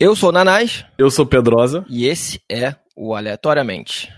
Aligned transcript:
Eu 0.00 0.16
sou 0.16 0.30
o 0.30 0.32
Nanás 0.32 0.84
Eu 0.98 1.08
sou 1.08 1.24
Pedrosa. 1.24 1.84
e 1.88 2.06
esse 2.06 2.40
é 2.50 2.74
o 2.96 3.14
Aleatoriamente. 3.14 4.12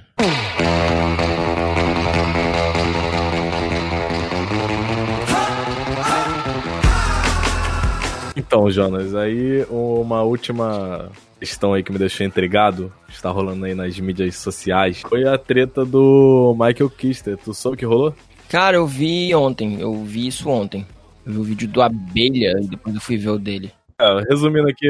Então, 8.37 8.71
Jonas, 8.71 9.15
aí 9.15 9.65
uma 9.71 10.23
última 10.23 11.11
questão 11.41 11.73
aí 11.73 11.83
que 11.83 11.91
me 11.91 11.99
deixou 11.99 12.27
intrigado, 12.27 12.93
está 13.09 13.31
rolando 13.31 13.65
aí 13.65 13.75
nas 13.75 13.99
mídias 13.99 14.37
sociais, 14.37 15.01
foi 15.01 15.27
a 15.27 15.39
treta 15.39 15.85
do 15.85 16.55
Michael 16.59 16.91
Kister. 16.91 17.37
Tu 17.39 17.55
soube 17.55 17.77
o 17.77 17.79
que 17.79 17.87
rolou? 17.87 18.15
Cara, 18.49 18.77
eu 18.77 18.87
vi 18.87 19.35
ontem, 19.35 19.81
eu 19.81 20.05
vi 20.05 20.27
isso 20.27 20.49
ontem. 20.51 20.87
Eu 21.25 21.33
vi 21.33 21.39
o 21.39 21.45
vídeo 21.45 21.67
do 21.69 21.83
Abelha 21.83 22.55
e 22.63 22.69
depois 22.69 22.95
eu 22.95 23.01
fui 23.01 23.17
ver 23.17 23.31
o 23.31 23.39
dele. 23.39 23.73
É, 23.99 24.21
resumindo 24.29 24.69
aqui, 24.69 24.87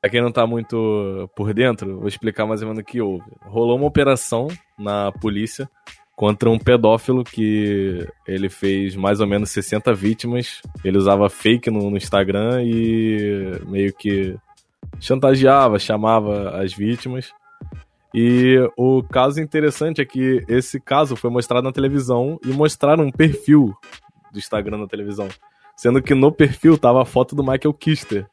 pra 0.00 0.10
quem 0.10 0.22
não 0.22 0.32
tá 0.32 0.46
muito 0.46 1.28
por 1.36 1.52
dentro, 1.52 1.98
vou 1.98 2.08
explicar 2.08 2.46
mais 2.46 2.62
ou 2.62 2.68
menos 2.68 2.82
o 2.82 2.84
que 2.84 3.00
houve. 3.00 3.24
Rolou 3.42 3.76
uma 3.76 3.86
operação 3.86 4.48
na 4.78 5.12
polícia 5.12 5.68
contra 6.16 6.50
um 6.50 6.58
pedófilo 6.58 7.24
que 7.24 8.06
ele 8.26 8.48
fez 8.48 8.94
mais 8.94 9.20
ou 9.20 9.26
menos 9.26 9.50
60 9.50 9.92
vítimas. 9.94 10.60
Ele 10.84 10.98
usava 10.98 11.30
fake 11.30 11.70
no, 11.70 11.90
no 11.90 11.96
Instagram 11.96 12.62
e 12.62 13.58
meio 13.66 13.92
que 13.94 14.36
chantageava, 14.98 15.78
chamava 15.78 16.50
as 16.62 16.74
vítimas. 16.74 17.32
E 18.14 18.58
o 18.76 19.02
caso 19.02 19.40
interessante 19.40 20.00
é 20.00 20.04
que 20.04 20.44
esse 20.48 20.80
caso 20.80 21.14
foi 21.14 21.30
mostrado 21.30 21.64
na 21.64 21.72
televisão 21.72 22.38
e 22.44 22.48
mostraram 22.48 23.04
um 23.04 23.10
perfil 23.10 23.72
do 24.32 24.38
Instagram 24.38 24.78
na 24.78 24.86
televisão. 24.86 25.28
Sendo 25.76 26.02
que 26.02 26.14
no 26.14 26.30
perfil 26.30 26.76
tava 26.76 27.00
a 27.00 27.06
foto 27.06 27.34
do 27.34 27.42
Michael 27.42 27.72
Kister. 27.72 28.26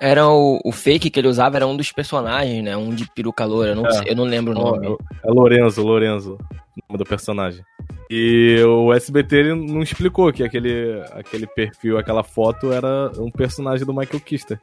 Era 0.00 0.28
o, 0.28 0.60
o 0.64 0.72
fake 0.72 1.08
que 1.08 1.20
ele 1.20 1.28
usava, 1.28 1.56
era 1.56 1.66
um 1.66 1.76
dos 1.76 1.92
personagens, 1.92 2.62
né? 2.64 2.76
Um 2.76 2.90
de 2.94 3.08
peruca 3.12 3.44
loura, 3.44 3.70
eu 3.70 3.76
não, 3.76 3.86
É. 3.86 3.92
sei- 3.92 4.04
eu 4.10 4.16
não 4.16 4.24
lembro 4.24 4.52
o 4.52 4.54
nome. 4.54 4.96
É 5.24 5.30
Lorenzo, 5.30 5.82
Lorenzo, 5.82 6.32
o 6.34 6.82
nome 6.88 6.98
do 6.98 7.04
personagem. 7.04 7.62
E 8.10 8.60
o 8.66 8.92
SBT 8.92 9.36
ele 9.36 9.54
não 9.54 9.82
explicou 9.82 10.32
que 10.32 10.42
aquele, 10.42 11.00
aquele 11.12 11.46
perfil, 11.46 11.96
aquela 11.96 12.22
foto 12.24 12.72
era 12.72 13.10
um 13.18 13.30
personagem 13.30 13.86
do 13.86 13.94
Michael 13.94 14.20
Kister. 14.20 14.60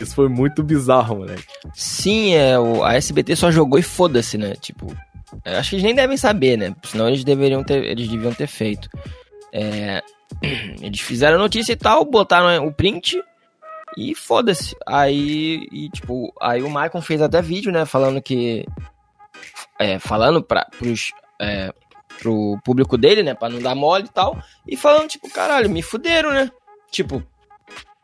Isso 0.00 0.14
foi 0.14 0.28
muito 0.28 0.62
bizarro, 0.62 1.16
moleque. 1.18 1.44
Sim, 1.72 2.34
é, 2.34 2.58
o, 2.58 2.82
a 2.84 2.94
SBT 2.94 3.36
só 3.36 3.50
jogou 3.50 3.78
e 3.78 3.82
foda-se, 3.82 4.36
né? 4.36 4.54
Tipo, 4.60 4.94
acho 5.44 5.70
que 5.70 5.76
eles 5.76 5.84
nem 5.84 5.94
devem 5.94 6.16
saber, 6.16 6.58
né? 6.58 6.74
Senão 6.82 7.06
eles 7.08 7.22
deveriam 7.24 7.62
ter, 7.62 7.82
eles 7.84 8.08
deviam 8.08 8.34
ter 8.34 8.48
feito. 8.48 8.88
É, 9.52 10.02
eles 10.82 11.00
fizeram 11.00 11.36
a 11.36 11.40
notícia 11.40 11.72
e 11.72 11.76
tal, 11.76 12.04
botaram 12.04 12.66
o 12.66 12.72
print 12.72 13.16
e 13.96 14.14
foda-se. 14.14 14.76
Aí, 14.86 15.66
e, 15.70 15.88
tipo, 15.90 16.32
aí 16.40 16.62
o 16.62 16.68
Michael 16.68 17.02
fez 17.02 17.20
até 17.20 17.42
vídeo, 17.42 17.72
né? 17.72 17.84
Falando 17.84 18.20
que. 18.20 18.66
É, 19.78 19.98
falando 19.98 20.42
pra, 20.42 20.66
pros, 20.78 21.12
é, 21.40 21.72
pro 22.18 22.58
público 22.64 22.96
dele, 22.96 23.22
né? 23.22 23.34
Pra 23.34 23.48
não 23.48 23.60
dar 23.60 23.74
mole 23.74 24.04
e 24.04 24.12
tal. 24.12 24.38
E 24.66 24.76
falando, 24.76 25.08
tipo, 25.08 25.30
caralho, 25.30 25.68
me 25.68 25.82
fuderam, 25.82 26.30
né? 26.32 26.50
Tipo, 26.90 27.22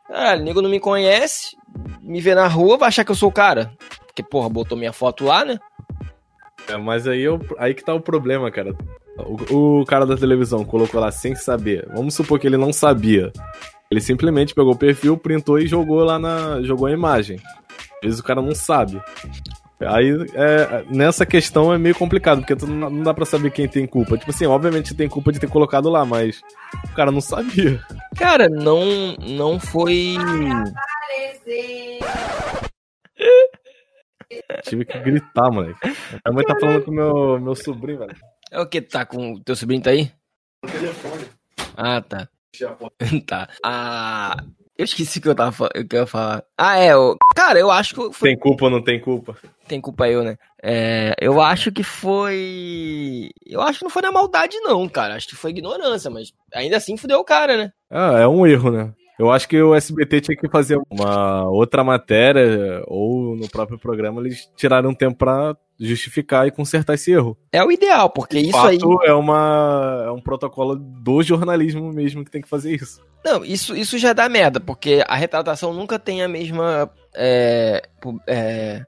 caralho, 0.07 0.41
o 0.41 0.45
nego 0.45 0.61
não 0.61 0.69
me 0.69 0.79
conhece, 0.79 1.55
me 2.01 2.19
vê 2.19 2.35
na 2.35 2.47
rua, 2.47 2.77
vai 2.77 2.89
achar 2.89 3.05
que 3.05 3.11
eu 3.11 3.15
sou 3.15 3.29
o 3.29 3.33
cara. 3.33 3.71
Porque, 4.05 4.23
porra, 4.23 4.49
botou 4.49 4.77
minha 4.77 4.93
foto 4.93 5.25
lá, 5.25 5.45
né? 5.45 5.59
É, 6.67 6.77
mas 6.77 7.07
aí, 7.07 7.21
eu, 7.21 7.39
aí 7.57 7.73
que 7.73 7.83
tá 7.83 7.93
o 7.93 8.01
problema, 8.01 8.51
cara. 8.51 8.75
O, 9.17 9.79
o 9.81 9.85
cara 9.85 10.05
da 10.05 10.15
televisão 10.15 10.63
colocou 10.63 10.99
lá 10.99 11.11
sem 11.11 11.35
saber. 11.35 11.87
Vamos 11.93 12.13
supor 12.13 12.39
que 12.39 12.47
ele 12.47 12.57
não 12.57 12.71
sabia. 12.71 13.31
Ele 13.91 14.01
simplesmente 14.01 14.53
pegou 14.53 14.73
o 14.73 14.77
perfil, 14.77 15.17
printou 15.17 15.57
e 15.57 15.67
jogou 15.67 16.03
lá 16.03 16.19
na. 16.19 16.61
jogou 16.61 16.87
a 16.87 16.91
imagem. 16.91 17.39
Às 17.95 18.01
vezes 18.03 18.19
o 18.19 18.23
cara 18.23 18.41
não 18.41 18.53
sabe. 18.53 19.01
Aí, 19.81 20.11
é, 20.35 20.83
nessa 20.89 21.25
questão 21.25 21.73
é 21.73 21.77
meio 21.77 21.95
complicado, 21.95 22.39
porque 22.39 22.55
tu 22.55 22.67
não, 22.67 22.89
não 22.89 23.01
dá 23.01 23.13
pra 23.13 23.25
saber 23.25 23.49
quem 23.49 23.67
tem 23.67 23.87
culpa. 23.87 24.17
Tipo 24.17 24.29
assim, 24.29 24.45
obviamente 24.45 24.93
tem 24.93 25.09
culpa 25.09 25.31
de 25.31 25.39
ter 25.39 25.49
colocado 25.49 25.89
lá, 25.89 26.05
mas 26.05 26.41
o 26.91 26.93
cara 26.93 27.11
não 27.11 27.21
sabia. 27.21 27.81
Cara, 28.15 28.47
não, 28.47 29.15
não 29.17 29.59
foi. 29.59 30.17
Tive 34.63 34.85
que 34.85 34.99
gritar, 34.99 35.51
moleque. 35.51 35.79
A 36.23 36.31
mãe 36.31 36.45
tá 36.45 36.55
falando 36.59 36.83
com 36.83 36.91
o 36.91 36.93
meu, 36.93 37.39
meu 37.39 37.55
sobrinho, 37.55 37.99
velho. 37.99 38.15
É 38.51 38.59
o 38.59 38.67
que? 38.67 38.81
Tá 38.81 39.05
com 39.05 39.33
o 39.33 39.43
teu 39.43 39.55
sobrinho 39.55 39.81
tá 39.81 39.89
aí? 39.89 40.11
No 40.63 40.69
telefone. 40.69 41.25
Ah, 41.75 42.01
tá. 42.01 42.29
tá. 43.25 43.49
Ah. 43.63 44.37
Eu 44.77 44.85
esqueci 44.85 45.19
o 45.19 45.21
que 45.21 45.27
eu 45.27 45.35
tava 45.35 45.69
que 45.69 45.93
eu 45.93 45.99
ia 45.99 46.07
falar. 46.07 46.41
Ah, 46.57 46.77
é. 46.77 46.95
O... 46.95 47.17
Cara, 47.35 47.59
eu 47.59 47.69
acho 47.69 47.93
que 47.93 48.13
foi. 48.13 48.29
Tem 48.29 48.39
culpa 48.39 48.63
ou 48.63 48.71
não 48.71 48.81
tem 48.81 48.97
culpa? 48.97 49.35
Tem 49.67 49.81
culpa 49.81 50.07
eu, 50.07 50.23
né? 50.23 50.37
É, 50.63 51.13
eu 51.19 51.41
acho 51.41 51.69
que 51.69 51.83
foi. 51.83 53.29
Eu 53.45 53.59
acho 53.59 53.79
que 53.79 53.83
não 53.83 53.89
foi 53.89 54.01
na 54.01 54.11
maldade, 54.11 54.57
não, 54.61 54.87
cara. 54.87 55.15
Acho 55.15 55.27
que 55.27 55.35
foi 55.35 55.51
ignorância, 55.51 56.09
mas 56.09 56.31
ainda 56.53 56.77
assim 56.77 56.95
fudeu 56.95 57.19
o 57.19 57.25
cara, 57.25 57.57
né? 57.57 57.73
Ah, 57.89 58.19
é 58.19 58.27
um 58.27 58.47
erro, 58.47 58.71
né? 58.71 58.93
Eu 59.19 59.29
acho 59.29 59.49
que 59.49 59.61
o 59.61 59.75
SBT 59.75 60.21
tinha 60.21 60.37
que 60.37 60.47
fazer 60.47 60.79
uma 60.89 61.43
outra 61.49 61.83
matéria, 61.83 62.81
ou 62.87 63.35
no 63.35 63.49
próprio 63.49 63.77
programa 63.77 64.21
eles 64.21 64.49
tiraram 64.55 64.91
um 64.91 64.93
tempo 64.95 65.17
pra 65.17 65.57
justificar 65.77 66.47
e 66.47 66.51
consertar 66.51 66.93
esse 66.93 67.11
erro. 67.11 67.37
É 67.51 67.61
o 67.61 67.69
ideal, 67.69 68.09
porque 68.09 68.41
De 68.41 68.47
isso 68.47 68.57
aí. 68.57 68.79
fato, 68.79 69.03
é, 69.03 69.13
uma, 69.13 70.03
é 70.07 70.11
um 70.11 70.21
protocolo 70.21 70.73
do 70.75 71.21
jornalismo 71.21 71.91
mesmo 71.91 72.23
que 72.23 72.31
tem 72.31 72.41
que 72.41 72.47
fazer 72.47 72.73
isso. 72.73 73.01
Não, 73.23 73.43
isso, 73.43 73.75
isso 73.75 73.97
já 73.97 74.13
dá 74.13 74.29
merda, 74.29 74.57
porque 74.61 75.03
a 75.05 75.15
retratação 75.15 75.73
nunca 75.73 75.99
tem 75.99 76.23
a 76.23 76.27
mesma. 76.29 76.89
É, 77.13 77.81
é, 78.25 78.85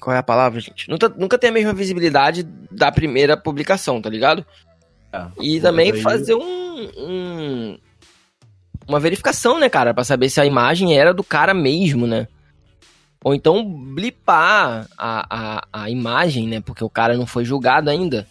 qual 0.00 0.16
é 0.16 0.18
a 0.18 0.22
palavra, 0.22 0.58
gente? 0.58 0.88
Nunca, 0.88 1.08
nunca 1.10 1.36
tem 1.38 1.50
a 1.50 1.52
mesma 1.52 1.74
visibilidade 1.74 2.44
da 2.70 2.90
primeira 2.90 3.36
publicação, 3.36 4.00
tá 4.00 4.08
ligado? 4.08 4.42
E 5.38 5.60
também 5.60 5.92
aí- 5.92 6.00
fazer 6.00 6.34
um, 6.34 6.88
um- 6.96 7.78
Uma 8.88 8.98
verificação, 8.98 9.60
né, 9.60 9.68
cara? 9.68 9.92
Pra 9.92 10.02
saber 10.02 10.30
se 10.30 10.40
a 10.40 10.46
imagem 10.46 10.98
era 10.98 11.12
do 11.12 11.22
cara 11.22 11.52
mesmo, 11.52 12.06
né? 12.06 12.26
Ou 13.22 13.34
então 13.34 13.62
blipar 13.64 14.88
a, 14.96 15.26
a, 15.28 15.84
a 15.84 15.90
imagem, 15.90 16.48
né? 16.48 16.60
Porque 16.60 16.82
o 16.82 16.88
cara 16.88 17.16
não 17.16 17.26
foi 17.26 17.44
julgado 17.44 17.90
ainda. 17.90 18.26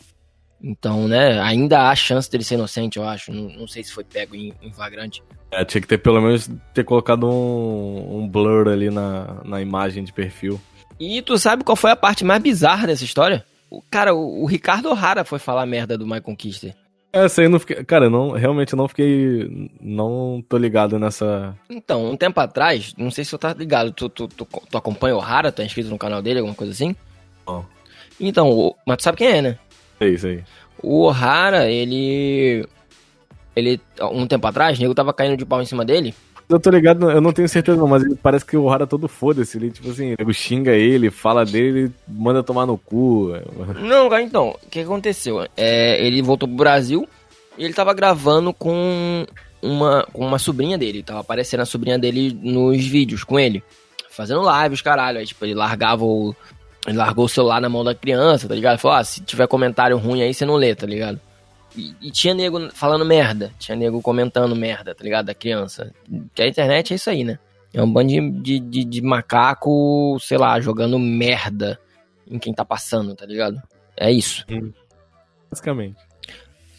Então, 0.61 1.07
né? 1.07 1.39
Ainda 1.41 1.89
há 1.89 1.95
chance 1.95 2.29
dele 2.31 2.43
ser 2.43 2.55
inocente, 2.55 2.97
eu 2.97 3.07
acho. 3.07 3.31
Não, 3.31 3.49
não 3.49 3.67
sei 3.67 3.83
se 3.83 3.93
foi 3.93 4.03
pego 4.03 4.35
em, 4.35 4.53
em 4.61 4.71
flagrante. 4.71 5.21
É, 5.51 5.63
tinha 5.63 5.81
que 5.81 5.87
ter 5.87 5.99
pelo 5.99 6.21
menos 6.21 6.49
ter 6.73 6.83
colocado 6.83 7.27
um, 7.29 8.19
um 8.19 8.27
blur 8.27 8.67
ali 8.67 8.89
na, 8.89 9.41
na 9.45 9.61
imagem 9.61 10.03
de 10.03 10.11
perfil. 10.11 10.59
E 10.99 11.21
tu 11.21 11.37
sabe 11.37 11.63
qual 11.63 11.75
foi 11.75 11.91
a 11.91 11.95
parte 11.95 12.25
mais 12.25 12.41
bizarra 12.41 12.87
dessa 12.87 13.03
história? 13.03 13.45
O 13.69 13.81
cara, 13.81 14.15
o, 14.15 14.43
o 14.43 14.45
Ricardo 14.45 14.89
O'Hara 14.89 15.23
foi 15.23 15.37
falar 15.37 15.65
merda 15.65 15.97
do 15.97 16.05
Michael 16.05 16.35
Kister. 16.35 16.75
Essa 17.25 17.41
aí 17.41 17.47
não 17.47 17.59
fiquei. 17.59 17.83
Cara, 17.83 18.09
não, 18.09 18.31
realmente 18.31 18.75
não 18.75 18.87
fiquei. 18.87 19.69
Não 19.81 20.43
tô 20.47 20.57
ligado 20.57 20.99
nessa. 20.99 21.55
Então, 21.69 22.11
um 22.11 22.17
tempo 22.17 22.39
atrás, 22.39 22.93
não 22.97 23.09
sei 23.11 23.23
se 23.23 23.31
tu 23.31 23.37
tá 23.37 23.53
ligado, 23.53 23.91
tu, 23.91 24.09
tu, 24.09 24.27
tu, 24.27 24.45
tu 24.45 24.77
acompanha 24.77 25.15
o 25.15 25.19
O'Hara, 25.19 25.51
tá 25.51 25.63
inscrito 25.63 25.89
no 25.89 25.97
canal 25.97 26.21
dele, 26.21 26.39
alguma 26.39 26.55
coisa 26.55 26.73
assim? 26.73 26.95
Não. 27.45 27.65
Então, 28.19 28.75
mas 28.85 28.97
tu 28.97 29.03
sabe 29.03 29.17
quem 29.17 29.27
é, 29.27 29.41
né? 29.41 29.57
É 29.99 30.07
isso 30.07 30.27
aí. 30.27 30.43
O 30.81 31.05
O'Hara, 31.05 31.69
ele. 31.69 32.67
Ele, 33.55 33.81
um 34.11 34.27
tempo 34.27 34.45
atrás, 34.45 34.77
o 34.77 34.81
nego 34.81 34.93
tava 34.93 35.13
caindo 35.13 35.35
de 35.35 35.45
pau 35.45 35.61
em 35.61 35.65
cima 35.65 35.83
dele. 35.83 36.13
Eu 36.49 36.59
tô 36.59 36.69
ligado, 36.69 37.11
eu 37.11 37.19
não 37.19 37.33
tenho 37.33 37.49
certeza 37.49 37.77
não, 37.77 37.87
mas 37.87 38.03
parece 38.23 38.45
que 38.45 38.55
o 38.55 38.63
Ohara 38.63 38.83
é 38.83 38.87
todo 38.87 39.09
foda-se. 39.09 39.57
Ele, 39.57 39.69
tipo 39.69 39.89
assim, 39.89 40.15
ele 40.17 40.33
xinga 40.33 40.71
ele, 40.71 41.11
fala 41.11 41.45
dele, 41.45 41.91
manda 42.07 42.41
tomar 42.41 42.65
no 42.65 42.77
cu. 42.77 43.33
Não, 43.81 44.09
cara, 44.09 44.21
então, 44.21 44.55
o 44.63 44.69
que 44.69 44.79
aconteceu? 44.79 45.45
É, 45.57 46.01
ele 46.05 46.21
voltou 46.21 46.47
pro 46.47 46.57
Brasil 46.57 47.07
e 47.57 47.65
ele 47.65 47.73
tava 47.73 47.93
gravando 47.93 48.53
com 48.53 49.25
uma, 49.61 50.07
com 50.13 50.25
uma 50.25 50.39
sobrinha 50.39 50.77
dele. 50.77 51.03
Tava 51.03 51.19
aparecendo 51.19 51.61
a 51.61 51.65
sobrinha 51.65 51.99
dele 51.99 52.37
nos 52.41 52.85
vídeos 52.85 53.25
com 53.25 53.37
ele. 53.37 53.61
Fazendo 54.09 54.41
lives, 54.49 54.81
caralho. 54.81 55.19
Aí, 55.19 55.25
tipo, 55.25 55.43
ele 55.43 55.53
largava 55.53 56.05
o. 56.05 56.33
Ele 56.87 56.97
largou 56.97 57.25
o 57.25 57.29
celular 57.29 57.59
na 57.59 57.67
mão 57.67 57.83
da 57.83 57.93
criança, 57.93 58.47
tá 58.47 58.55
ligado? 58.55 58.77
Falou, 58.77 58.97
ah, 58.97 59.03
se 59.03 59.19
tiver 59.19 59.47
comentário 59.47 59.97
ruim 59.97 60.21
aí, 60.21 60.33
você 60.33 60.45
não 60.45 60.55
lê, 60.55 60.73
tá 60.73 60.87
ligado? 60.87 61.19
E, 61.75 61.95
e 62.01 62.11
tinha 62.11 62.33
nego 62.33 62.71
falando 62.71 63.05
merda. 63.05 63.51
Tinha 63.59 63.75
nego 63.75 64.01
comentando 64.01 64.55
merda, 64.55 64.95
tá 64.95 65.03
ligado? 65.03 65.25
Da 65.25 65.33
criança. 65.33 65.93
Que 66.33 66.41
a 66.41 66.47
internet 66.47 66.93
é 66.93 66.95
isso 66.95 67.09
aí, 67.09 67.23
né? 67.23 67.39
É 67.73 67.83
um 67.83 67.91
bando 67.91 68.09
de, 68.09 68.29
de, 68.41 68.59
de, 68.59 68.85
de 68.85 69.01
macaco, 69.01 70.17
sei 70.19 70.37
lá, 70.37 70.59
jogando 70.59 70.97
merda 70.97 71.79
em 72.29 72.39
quem 72.39 72.53
tá 72.53 72.65
passando, 72.65 73.15
tá 73.15 73.25
ligado? 73.25 73.61
É 73.95 74.11
isso. 74.11 74.45
Basicamente. 75.49 75.97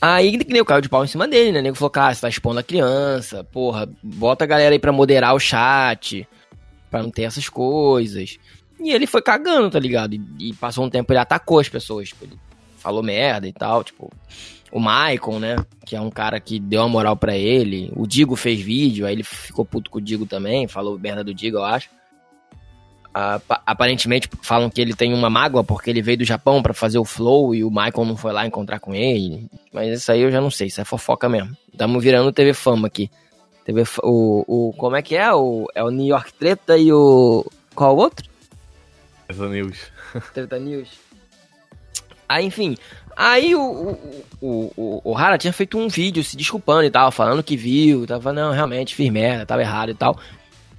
Aí 0.01 0.39
que 0.39 0.53
nem 0.53 0.63
o 0.63 0.65
caiu 0.65 0.81
de 0.81 0.89
pau 0.89 1.05
em 1.05 1.09
cima 1.09 1.27
dele, 1.27 1.53
né? 1.53 1.61
O 1.61 1.63
nego 1.63 1.77
falou, 1.77 1.91
cara, 1.91 2.15
você 2.15 2.21
tá 2.21 2.29
expondo 2.29 2.61
a 2.61 2.63
criança, 2.63 3.43
porra, 3.45 3.89
bota 4.03 4.45
a 4.45 4.47
galera 4.47 4.75
aí 4.75 4.79
pra 4.79 4.93
moderar 4.93 5.35
o 5.35 5.41
chat, 5.41 6.27
pra 6.91 7.03
não 7.03 7.11
ter 7.11 7.23
essas 7.23 7.49
coisas. 7.49 8.39
E 8.81 8.91
ele 8.91 9.07
foi 9.07 9.21
cagando, 9.21 9.71
tá 9.71 9.79
ligado? 9.79 10.15
E, 10.15 10.21
e 10.39 10.55
passou 10.55 10.85
um 10.85 10.91
tempo, 10.91 11.13
ele 11.13 11.19
atacou 11.19 11.59
as 11.59 11.69
pessoas, 11.69 12.09
tipo, 12.09 12.25
ele 12.25 12.39
falou 12.77 13.03
merda 13.03 13.47
e 13.49 13.53
tal, 13.53 13.83
tipo... 13.83 14.11
O 14.71 14.79
Michael, 14.79 15.41
né? 15.41 15.57
Que 15.85 15.97
é 15.97 16.01
um 16.01 16.11
cara 16.11 16.39
que 16.41 16.59
deu 16.59 16.81
uma 16.83 16.89
moral 16.89 17.17
pra 17.17 17.37
ele. 17.37 17.91
O 17.97 18.07
Digo 18.07 18.37
fez 18.37 18.61
vídeo, 18.61 19.07
aí 19.07 19.15
ele 19.15 19.23
ficou 19.23 19.65
puto 19.65 19.91
com 19.91 19.99
o 19.99 20.03
Digo 20.03 20.27
também, 20.27 20.69
falou 20.69 20.99
merda 20.99 21.25
do 21.25 21.35
Digo, 21.35 21.59
eu 21.59 21.65
acho. 21.65 21.89
aparentemente 23.67 24.29
falam 24.43 24.69
que 24.69 24.81
ele 24.81 24.95
tem 24.95 25.15
uma 25.15 25.31
mágoa 25.31 25.65
porque 25.65 25.91
ele 25.91 26.03
veio 26.03 26.19
do 26.19 26.25
Japão 26.25 26.63
pra 26.63 26.75
fazer 26.75 26.99
o 26.99 27.05
flow 27.05 27.55
e 27.55 27.65
o 27.65 27.71
Michael 27.71 28.05
não 28.05 28.17
foi 28.17 28.33
lá 28.33 28.47
encontrar 28.47 28.79
com 28.79 28.95
ele. 28.95 29.49
Mas 29.73 29.99
isso 29.99 30.13
aí 30.13 30.21
eu 30.21 30.31
já 30.31 30.41
não 30.41 30.51
sei, 30.51 30.67
isso 30.67 30.81
é 30.81 30.85
fofoca 30.85 31.29
mesmo. 31.29 31.57
Estamos 31.73 32.03
virando 32.03 32.33
TV 32.33 32.53
Fama 32.53 32.87
aqui. 32.89 33.11
TV, 33.65 33.83
o, 34.03 34.45
o, 34.47 34.73
como 34.73 34.97
é 34.97 35.03
que 35.03 35.15
é? 35.15 35.31
O, 35.35 35.67
é 35.75 35.85
o 35.85 35.91
New 35.91 36.07
York 36.07 36.33
Treta 36.33 36.79
e 36.79 36.91
o. 36.91 37.45
Qual 37.75 37.95
o 37.95 37.99
outro? 37.99 38.27
Essa 39.29 39.47
news. 39.47 39.93
Treta 40.33 40.59
News. 40.59 40.89
Aí, 42.27 42.47
enfim. 42.47 42.77
Aí 43.21 43.53
o, 43.53 43.99
o, 44.41 44.73
o, 44.77 45.01
o, 45.11 45.19
Hara 45.19 45.37
tinha 45.37 45.53
feito 45.53 45.77
um 45.77 45.89
vídeo 45.89 46.23
se 46.23 46.37
desculpando 46.37 46.85
e 46.85 46.91
tal, 46.91 47.11
falando 47.11 47.43
que 47.43 47.57
viu, 47.57 48.07
tava, 48.07 48.33
não, 48.33 48.53
realmente 48.53 48.95
fiz 48.95 49.11
merda, 49.11 49.45
tava 49.45 49.61
errado 49.61 49.91
e 49.91 49.95
tal. 49.95 50.17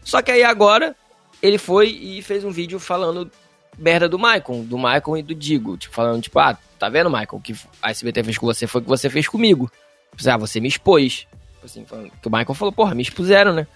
Só 0.06 0.21
que 0.21 0.31
aí 0.31 0.41
agora 0.41 0.95
ele 1.44 1.57
foi 1.57 1.89
e 1.89 2.21
fez 2.21 2.45
um 2.45 2.50
vídeo 2.50 2.80
falando 2.80 3.30
merda 3.77 4.07
do 4.07 4.18
Michael, 4.18 4.63
do 4.63 4.77
Michael 4.77 5.18
e 5.18 5.21
do 5.21 5.36
Digo. 5.36 5.75
Tipo, 5.75 5.94
falando, 5.94 6.21
tipo, 6.21 6.39
ah, 6.39 6.57
tá 6.80 6.88
vendo, 6.88 7.09
Michael, 7.09 7.27
o 7.33 7.41
que 7.41 7.53
a 7.81 7.91
SBT 7.91 8.24
fez 8.24 8.38
com 8.38 8.45
você 8.45 8.65
foi 8.65 8.80
o 8.80 8.83
que 8.85 8.89
você 8.89 9.09
fez 9.09 9.27
comigo. 9.27 9.69
Tipo, 10.15 10.30
ah, 10.30 10.38
você 10.38 10.62
me 10.62 10.69
expôs. 10.69 11.27
Tipo 11.56 11.65
Assim, 11.65 11.83
falando, 11.83 12.09
que 12.21 12.27
o 12.30 12.31
Michael 12.31 12.53
falou, 12.53 12.71
porra, 12.71 12.95
me 12.95 13.01
expuseram, 13.01 13.51
né? 13.51 13.68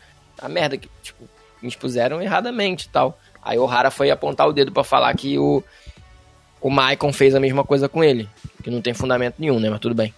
A 0.41 0.47
merda 0.47 0.77
que, 0.77 0.89
tipo, 1.01 1.27
me 1.61 1.67
expuseram 1.67 2.21
erradamente 2.21 2.85
e 2.85 2.89
tal. 2.89 3.19
Aí 3.41 3.59
o 3.59 3.67
Hara 3.67 3.91
foi 3.91 4.09
apontar 4.09 4.47
o 4.47 4.53
dedo 4.53 4.71
pra 4.71 4.85
falar 4.85 5.13
que 5.15 5.37
o, 5.37 5.61
o 6.63 6.69
Maicon 6.71 7.13
fez 7.13 7.35
a 7.35 7.39
mesma 7.39 7.63
coisa 7.63 7.87
com 7.87 8.03
ele. 8.03 8.27
Que 8.63 8.71
não 8.71 8.81
tem 8.81 8.93
fundamento 8.93 9.35
nenhum, 9.37 9.59
né? 9.59 9.69
Mas 9.69 9.79
tudo 9.79 9.93
bem. 9.93 10.13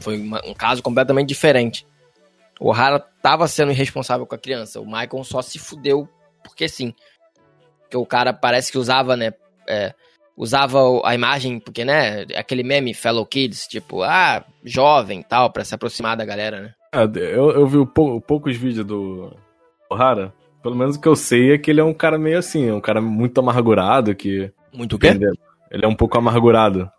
Foi 0.00 0.18
uma- 0.20 0.42
um 0.44 0.52
caso 0.54 0.82
completamente 0.82 1.28
diferente. 1.28 1.86
O 2.60 2.72
Hara 2.72 2.98
tava 2.98 3.46
sendo 3.48 3.72
irresponsável 3.72 4.26
com 4.26 4.34
a 4.34 4.38
criança. 4.38 4.80
O 4.80 4.86
Maicon 4.86 5.22
só 5.24 5.40
se 5.42 5.58
fudeu 5.58 6.08
porque 6.42 6.68
sim. 6.68 6.92
Porque 7.82 7.96
o 7.96 8.06
cara 8.06 8.32
parece 8.32 8.70
que 8.72 8.78
usava, 8.78 9.16
né? 9.16 9.32
é, 9.68 9.94
usava 10.36 10.78
a 11.04 11.14
imagem, 11.14 11.60
porque, 11.60 11.84
né? 11.84 12.22
Aquele 12.34 12.64
meme 12.64 12.92
Fellow 12.92 13.24
Kids, 13.24 13.68
tipo, 13.68 14.02
ah, 14.02 14.44
jovem 14.64 15.22
tal, 15.22 15.50
pra 15.52 15.64
se 15.64 15.72
aproximar 15.72 16.16
da 16.16 16.24
galera, 16.24 16.60
né? 16.60 16.74
Ah, 16.92 17.04
eu, 17.14 17.50
eu 17.52 17.66
vi 17.66 17.86
pou- 17.86 18.20
poucos 18.20 18.56
vídeos 18.56 18.84
do 18.84 19.32
Ohara. 19.88 20.34
Pelo 20.60 20.74
menos 20.74 20.96
o 20.96 21.00
que 21.00 21.06
eu 21.06 21.14
sei 21.14 21.52
é 21.54 21.58
que 21.58 21.70
ele 21.70 21.80
é 21.80 21.84
um 21.84 21.94
cara 21.94 22.18
meio 22.18 22.38
assim, 22.38 22.72
um 22.72 22.80
cara 22.80 23.00
muito 23.00 23.38
amargurado 23.38 24.14
que. 24.16 24.50
Muito 24.72 24.96
o 24.96 24.98
quê? 24.98 25.08
Ele 25.70 25.84
é 25.84 25.88
um 25.88 25.94
pouco 25.94 26.18
amargurado. 26.18 26.90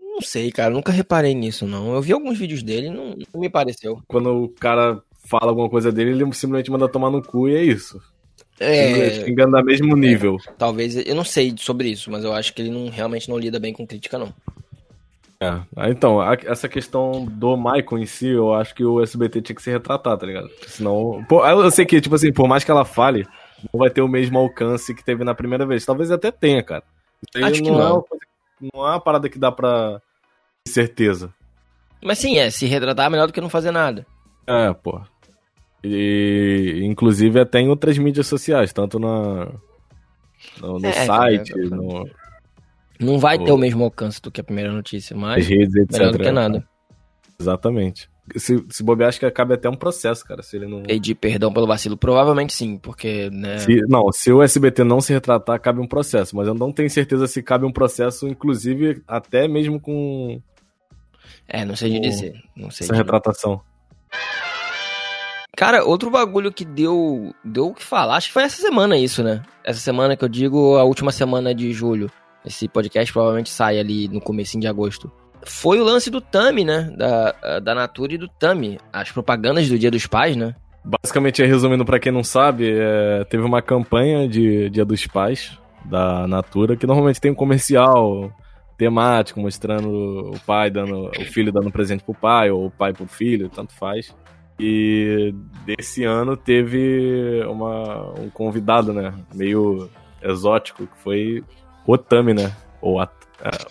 Não 0.00 0.20
sei, 0.22 0.50
cara. 0.50 0.70
Nunca 0.70 0.90
reparei 0.92 1.34
nisso, 1.34 1.66
não. 1.66 1.94
Eu 1.94 2.00
vi 2.00 2.12
alguns 2.12 2.38
vídeos 2.38 2.62
dele 2.62 2.86
e 2.86 2.90
não, 2.90 3.14
não 3.34 3.40
me 3.40 3.50
pareceu. 3.50 4.00
Quando 4.08 4.30
o 4.44 4.48
cara 4.48 5.02
fala 5.28 5.48
alguma 5.50 5.68
coisa 5.68 5.92
dele, 5.92 6.10
ele 6.10 6.24
simplesmente 6.32 6.70
manda 6.70 6.88
tomar 6.88 7.10
no 7.10 7.22
cu 7.22 7.48
e 7.48 7.54
é 7.56 7.62
isso. 7.62 8.00
É, 8.58 9.10
Xingando 9.24 9.56
a 9.58 9.62
mesmo 9.62 9.94
nível. 9.94 10.38
talvez. 10.56 10.96
Eu 10.96 11.14
não 11.14 11.24
sei 11.24 11.54
sobre 11.58 11.90
isso, 11.90 12.10
mas 12.10 12.24
eu 12.24 12.32
acho 12.32 12.54
que 12.54 12.62
ele 12.62 12.70
não, 12.70 12.88
realmente 12.88 13.28
não 13.28 13.38
lida 13.38 13.60
bem 13.60 13.74
com 13.74 13.86
crítica, 13.86 14.16
não. 14.18 14.32
É. 15.38 15.60
Ah, 15.76 15.90
Então, 15.90 16.18
a- 16.18 16.38
essa 16.46 16.66
questão 16.66 17.26
do 17.26 17.54
Michael 17.58 17.98
em 17.98 18.06
si, 18.06 18.28
eu 18.28 18.54
acho 18.54 18.74
que 18.74 18.82
o 18.82 19.02
SBT 19.02 19.42
tinha 19.42 19.54
que 19.56 19.62
se 19.62 19.70
retratar, 19.70 20.16
tá 20.16 20.24
ligado? 20.24 20.48
Senão. 20.66 21.22
Eu 21.30 21.70
sei 21.70 21.84
que, 21.84 22.00
tipo 22.00 22.14
assim, 22.14 22.32
por 22.32 22.48
mais 22.48 22.64
que 22.64 22.70
ela 22.70 22.86
fale, 22.86 23.26
não 23.70 23.78
vai 23.78 23.90
ter 23.90 24.00
o 24.00 24.08
mesmo 24.08 24.38
alcance 24.38 24.94
que 24.94 25.04
teve 25.04 25.22
na 25.24 25.34
primeira 25.34 25.66
vez. 25.66 25.84
Talvez 25.84 26.10
até 26.10 26.30
tenha, 26.30 26.62
cara. 26.62 26.82
Acho 27.34 27.62
que 27.62 27.70
não, 27.70 27.74
É 27.80 27.84
não. 27.84 27.92
uma 27.94 28.02
coisa- 28.02 28.24
não 28.74 28.86
é 28.86 28.90
uma 28.90 29.00
parada 29.00 29.28
que 29.28 29.38
dá 29.38 29.50
pra 29.52 30.00
ter 30.64 30.72
certeza. 30.72 31.32
Mas 32.02 32.18
sim, 32.18 32.36
é, 32.38 32.50
se 32.50 32.66
retratar 32.66 33.06
é 33.06 33.10
melhor 33.10 33.26
do 33.26 33.32
que 33.32 33.40
não 33.40 33.48
fazer 33.48 33.70
nada. 33.70 34.06
É, 34.46 34.72
pô. 34.72 35.00
E 35.84 36.80
inclusive 36.84 37.38
até 37.40 37.60
em 37.60 37.68
outras 37.68 37.96
mídias 37.98 38.26
sociais, 38.26 38.72
tanto 38.72 38.98
na, 38.98 39.46
no, 40.60 40.78
no 40.78 40.86
É, 40.86 40.92
site, 40.92 41.52
cara, 41.52 41.66
no, 41.76 42.08
Não 42.98 43.18
vai 43.18 43.38
Pô. 43.38 43.44
ter 43.44 43.52
o 43.52 43.58
mesmo 43.58 43.84
alcance 43.84 44.20
do 44.22 44.30
que 44.30 44.40
a 44.40 44.44
primeira 44.44 44.72
notícia, 44.72 45.14
mas 45.16 45.46
redes, 45.46 45.74
etc. 45.76 45.92
melhor 45.98 46.12
do 46.12 46.18
que 46.18 46.30
nada. 46.32 46.68
Exatamente. 47.38 48.08
Se, 48.34 48.64
se 48.70 48.82
bobear, 48.82 49.08
acho 49.08 49.20
que 49.20 49.30
cabe 49.30 49.54
até 49.54 49.68
um 49.68 49.76
processo, 49.76 50.24
cara. 50.24 50.42
Se 50.42 50.56
ele 50.56 50.66
não. 50.66 50.82
Pedir 50.82 51.14
perdão 51.14 51.52
pelo 51.52 51.66
vacilo, 51.66 51.96
provavelmente 51.96 52.52
sim, 52.52 52.76
porque, 52.78 53.30
né. 53.30 53.58
Se- 53.58 53.82
não, 53.88 54.10
se 54.10 54.32
o 54.32 54.42
SBT 54.42 54.82
não 54.82 55.00
se 55.00 55.12
retratar, 55.12 55.60
cabe 55.60 55.80
um 55.80 55.86
processo. 55.86 56.34
Mas 56.34 56.48
eu 56.48 56.54
não 56.54 56.72
tenho 56.72 56.90
certeza 56.90 57.26
se 57.26 57.42
cabe 57.42 57.64
um 57.64 57.72
processo, 57.72 58.26
inclusive 58.26 59.02
até 59.06 59.46
mesmo 59.46 59.78
com 59.80 60.40
É, 61.46 61.64
não 61.64 61.76
sei 61.76 61.90
de 61.92 62.00
dizer. 62.00 62.34
Não 62.56 62.70
sei. 62.70 62.84
essa 62.86 62.94
retratação. 62.94 63.60
Cara, 65.56 65.84
outro 65.84 66.10
bagulho 66.10 66.52
que 66.52 66.64
deu, 66.66 67.34
deu 67.42 67.68
o 67.68 67.74
que 67.74 67.82
falar, 67.82 68.16
acho 68.16 68.26
que 68.28 68.34
foi 68.34 68.42
essa 68.42 68.60
semana 68.60 68.98
isso, 68.98 69.22
né? 69.22 69.42
Essa 69.64 69.80
semana 69.80 70.14
que 70.14 70.22
eu 70.22 70.28
digo, 70.28 70.76
a 70.76 70.84
última 70.84 71.10
semana 71.10 71.54
de 71.54 71.72
julho. 71.72 72.10
Esse 72.44 72.68
podcast 72.68 73.10
provavelmente 73.12 73.48
sai 73.50 73.78
ali 73.78 74.06
no 74.06 74.20
comecinho 74.20 74.60
de 74.60 74.68
agosto. 74.68 75.10
Foi 75.44 75.80
o 75.80 75.84
lance 75.84 76.10
do 76.10 76.20
Tami, 76.20 76.64
né? 76.64 76.90
Da, 76.96 77.60
da 77.60 77.74
Natura 77.74 78.14
e 78.14 78.18
do 78.18 78.28
Tami. 78.28 78.78
As 78.92 79.10
propagandas 79.10 79.68
do 79.68 79.78
Dia 79.78 79.90
dos 79.90 80.06
Pais, 80.06 80.36
né? 80.36 80.54
Basicamente, 80.84 81.44
resumindo 81.44 81.84
pra 81.84 81.98
quem 81.98 82.12
não 82.12 82.22
sabe, 82.22 82.70
é, 82.70 83.24
teve 83.24 83.42
uma 83.42 83.60
campanha 83.60 84.28
de 84.28 84.70
Dia 84.70 84.84
dos 84.84 85.06
Pais 85.06 85.58
da 85.84 86.26
Natura, 86.26 86.76
que 86.76 86.86
normalmente 86.86 87.20
tem 87.20 87.30
um 87.30 87.34
comercial 87.34 88.32
temático, 88.76 89.40
mostrando 89.40 90.30
o 90.34 90.40
pai 90.46 90.70
dando. 90.70 91.08
o 91.08 91.24
filho 91.24 91.52
dando 91.52 91.70
presente 91.70 92.04
pro 92.04 92.14
pai, 92.14 92.50
ou 92.50 92.66
o 92.66 92.70
pai 92.70 92.92
pro 92.92 93.06
filho, 93.06 93.48
tanto 93.48 93.72
faz. 93.72 94.14
E 94.58 95.34
desse 95.64 96.04
ano 96.04 96.36
teve 96.36 97.42
uma, 97.46 98.12
um 98.18 98.30
convidado, 98.30 98.92
né? 98.92 99.12
Meio 99.34 99.90
exótico, 100.22 100.86
que 100.86 100.98
foi 101.02 101.44
Otami, 101.86 102.32
né? 102.32 102.52
Ou 102.80 103.00
a, 103.00 103.04
é, 103.04 103.08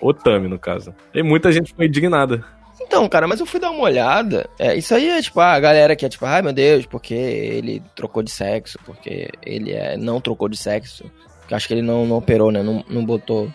Otami, 0.02 0.48
no 0.48 0.60
caso. 0.60 0.94
E 1.14 1.24
muita 1.24 1.52
gente 1.52 1.68
ficou 1.68 1.86
indignada. 1.86 2.44
Então, 2.82 3.08
cara, 3.08 3.28
mas 3.28 3.40
eu 3.40 3.46
fui 3.46 3.60
dar 3.60 3.72
uma 3.72 3.84
olhada. 3.84 4.50
É, 4.60 4.76
isso 4.76 4.94
aí 4.94 5.10
é 5.10 5.22
tipo 5.22 5.40
a 5.40 5.60
galera 5.60 5.96
que 5.96 6.06
é 6.06 6.10
tipo, 6.10 6.26
ai 6.26 6.42
meu 6.42 6.54
Deus, 6.54 6.86
porque 6.86 7.14
ele 7.14 7.82
trocou 7.96 8.22
de 8.22 8.30
sexo, 8.30 8.78
porque 8.86 9.30
ele 9.42 9.72
é, 9.72 9.98
não 9.98 10.22
trocou 10.22 10.48
de 10.50 10.58
sexo. 10.58 11.10
Que 11.48 11.54
eu 11.54 11.58
acho 11.58 11.68
que 11.68 11.74
ele 11.74 11.82
não, 11.82 12.06
não 12.06 12.18
operou, 12.18 12.52
né? 12.52 12.62
Não, 12.62 12.84
não 12.90 13.06
botou. 13.06 13.52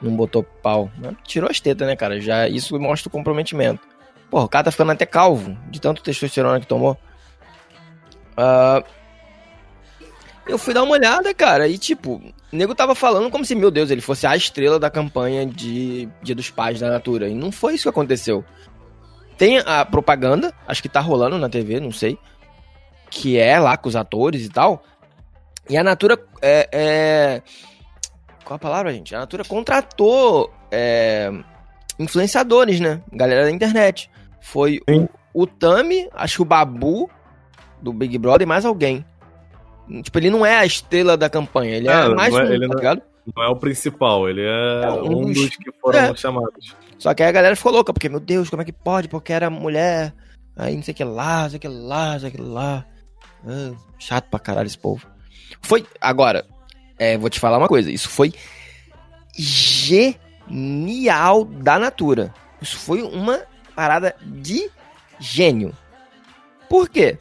Não 0.00 0.14
botou 0.14 0.44
pau. 0.44 0.90
Tirou 1.24 1.50
as 1.50 1.60
tetas, 1.60 1.86
né, 1.86 1.96
cara? 1.96 2.20
Já 2.20 2.48
isso 2.48 2.78
mostra 2.78 3.08
o 3.08 3.12
comprometimento. 3.12 3.80
Porra, 4.30 4.44
o 4.44 4.48
cara 4.48 4.64
tá 4.64 4.70
ficando 4.70 4.92
até 4.92 5.04
calvo, 5.04 5.56
de 5.70 5.80
tanto 5.80 6.02
testosterona 6.02 6.60
que 6.60 6.66
tomou. 6.66 6.96
Ah, 8.36 8.84
eu 10.48 10.58
fui 10.58 10.72
dar 10.72 10.82
uma 10.82 10.92
olhada, 10.92 11.32
cara, 11.34 11.68
e 11.68 11.76
tipo, 11.76 12.14
o 12.14 12.56
nego 12.56 12.74
tava 12.74 12.94
falando 12.94 13.30
como 13.30 13.44
se, 13.44 13.54
meu 13.54 13.70
Deus, 13.70 13.90
ele 13.90 14.00
fosse 14.00 14.26
a 14.26 14.34
estrela 14.34 14.78
da 14.78 14.90
campanha 14.90 15.44
de 15.46 16.08
Dia 16.22 16.34
dos 16.34 16.50
Pais 16.50 16.80
da 16.80 16.88
Natura. 16.90 17.28
E 17.28 17.34
não 17.34 17.52
foi 17.52 17.74
isso 17.74 17.84
que 17.84 17.88
aconteceu. 17.90 18.44
Tem 19.36 19.58
a 19.58 19.84
propaganda, 19.84 20.52
acho 20.66 20.82
que 20.82 20.88
tá 20.88 21.00
rolando 21.00 21.38
na 21.38 21.48
TV, 21.48 21.78
não 21.78 21.92
sei. 21.92 22.18
Que 23.10 23.38
é 23.38 23.58
lá 23.58 23.76
com 23.76 23.88
os 23.88 23.94
atores 23.96 24.44
e 24.44 24.48
tal. 24.48 24.82
E 25.68 25.76
a 25.76 25.84
Natura 25.84 26.18
é. 26.42 26.68
é- 26.72 27.42
Qual 28.44 28.56
a 28.56 28.58
palavra, 28.58 28.92
gente? 28.92 29.14
A 29.14 29.20
Natura 29.20 29.44
contratou 29.44 30.52
é, 30.72 31.30
influenciadores, 31.98 32.80
né? 32.80 33.02
Galera 33.12 33.44
da 33.44 33.50
internet. 33.50 34.10
Foi 34.40 34.80
o, 34.88 35.42
o 35.42 35.46
Tami, 35.46 36.08
acho 36.14 36.36
que 36.36 36.42
o 36.42 36.46
Babu 36.46 37.10
do 37.80 37.92
Big 37.92 38.16
Brother 38.18 38.42
e 38.42 38.48
mais 38.48 38.64
alguém. 38.64 39.04
Tipo, 40.02 40.18
ele 40.18 40.30
não 40.30 40.44
é 40.44 40.58
a 40.58 40.66
estrela 40.66 41.16
da 41.16 41.30
campanha, 41.30 41.76
ele 41.76 41.88
é, 41.88 41.92
É, 41.92 42.08
mais 42.14 42.32
não 42.34 42.40
é- 42.40 42.44
um, 42.44 42.52
ele 42.52 42.60
tá 42.60 42.66
não- 42.68 42.76
ligado? 42.76 43.02
Não 43.36 43.42
é 43.44 43.48
o 43.48 43.56
principal, 43.56 44.28
ele 44.28 44.42
é, 44.42 44.82
É 44.84 44.90
um 44.90 45.20
um 45.20 45.26
dos- 45.32 45.42
dos 45.42 45.56
que 45.56 45.70
foram 45.80 45.98
é. 45.98 46.16
chamados. 46.16 46.74
Só 46.98 47.12
que 47.14 47.22
aí 47.22 47.28
a 47.28 47.32
galera 47.32 47.56
ficou 47.56 47.72
louca, 47.72 47.92
porque, 47.92 48.08
meu 48.08 48.20
Deus, 48.20 48.48
como 48.50 48.62
é 48.62 48.64
que 48.64 48.72
pode? 48.72 49.08
Porque 49.08 49.32
era 49.32 49.48
mulher, 49.50 50.12
aí 50.56 50.74
não 50.76 50.82
sei 50.82 50.92
o 50.92 50.96
que 50.96 51.04
lá, 51.04 51.42
não 51.42 51.50
sei 51.50 51.58
o 51.58 51.60
que 51.60 51.68
lá, 51.68 52.12
não 52.12 52.20
sei 52.20 52.28
o 52.28 52.32
que 52.32 52.40
lá. 52.40 52.84
Ah, 53.46 53.72
chato 53.98 54.28
pra 54.30 54.40
caralho 54.40 54.66
esse 54.66 54.78
povo. 54.78 55.06
Foi, 55.62 55.86
agora, 56.00 56.44
é, 56.98 57.16
vou 57.18 57.28
te 57.30 57.38
falar 57.38 57.58
uma 57.58 57.68
coisa, 57.68 57.90
isso 57.90 58.08
foi 58.08 58.32
genial 59.34 61.44
da 61.44 61.78
Natura. 61.78 62.32
Isso 62.60 62.76
foi 62.78 63.02
uma 63.02 63.40
parada 63.74 64.14
de 64.22 64.70
gênio. 65.20 65.72
Por 66.68 66.88
quê? 66.88 67.18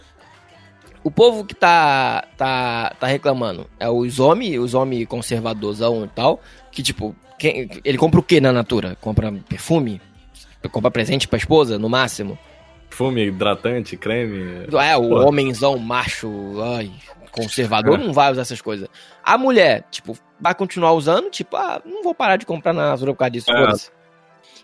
O 1.07 1.11
povo 1.11 1.45
que 1.45 1.55
tá, 1.55 2.25
tá, 2.35 2.93
tá 2.99 3.07
reclamando 3.07 3.65
é 3.79 3.87
os 3.89 4.19
homens, 4.19 4.57
os 4.59 4.73
homens 4.73 5.07
conservadorzão 5.07 6.03
e 6.03 6.07
tal, 6.09 6.41
que 6.69 6.83
tipo, 6.83 7.15
quem- 7.39 7.69
ele 7.85 7.97
compra 7.97 8.19
o 8.19 8.23
que 8.23 8.41
na 8.41 8.51
Natura? 8.51 8.97
Compra 8.99 9.31
perfume? 9.47 10.01
Compra 10.69 10.91
presente 10.91 11.25
pra 11.25 11.37
esposa, 11.37 11.79
no 11.79 11.87
máximo? 11.87 12.37
Fume, 12.89 13.25
hidratante, 13.27 13.95
creme. 13.95 14.65
É, 14.83 14.97
o 14.97 15.07
Pô. 15.07 15.25
homenzão 15.29 15.77
macho, 15.79 16.29
ai, 16.75 16.91
conservador, 17.31 17.97
É. 17.97 18.03
não 18.03 18.11
vai 18.11 18.29
usar 18.33 18.41
essas 18.41 18.59
coisas. 18.59 18.89
A 19.23 19.37
mulher, 19.37 19.85
tipo, 19.89 20.17
vai 20.41 20.53
continuar 20.53 20.91
usando, 20.91 21.29
tipo, 21.29 21.55
ah, 21.55 21.81
não 21.85 22.03
vou 22.03 22.13
parar 22.13 22.35
de 22.35 22.45
comprar 22.45 22.73
na 22.73 22.89
Natura 22.89 23.13
por 23.13 23.19
causa 23.19 23.31
disso, 23.31 23.49
É. 23.49 23.73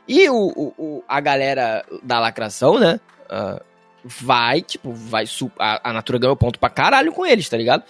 E 0.09 0.29
o, 0.29 0.35
o, 0.77 1.03
a 1.07 1.21
galera 1.21 1.85
da 2.03 2.19
lacração, 2.19 2.77
né, 2.77 2.99
ah, 3.29 3.61
vai, 4.03 4.61
tipo, 4.61 4.91
vai, 4.93 5.25
a, 5.59 5.89
a 5.89 5.93
Natura 5.93 6.19
ganhou 6.19 6.35
ponto 6.35 6.59
pra 6.59 6.69
caralho 6.69 7.11
com 7.11 7.25
eles, 7.25 7.47
tá 7.47 7.57
ligado? 7.57 7.83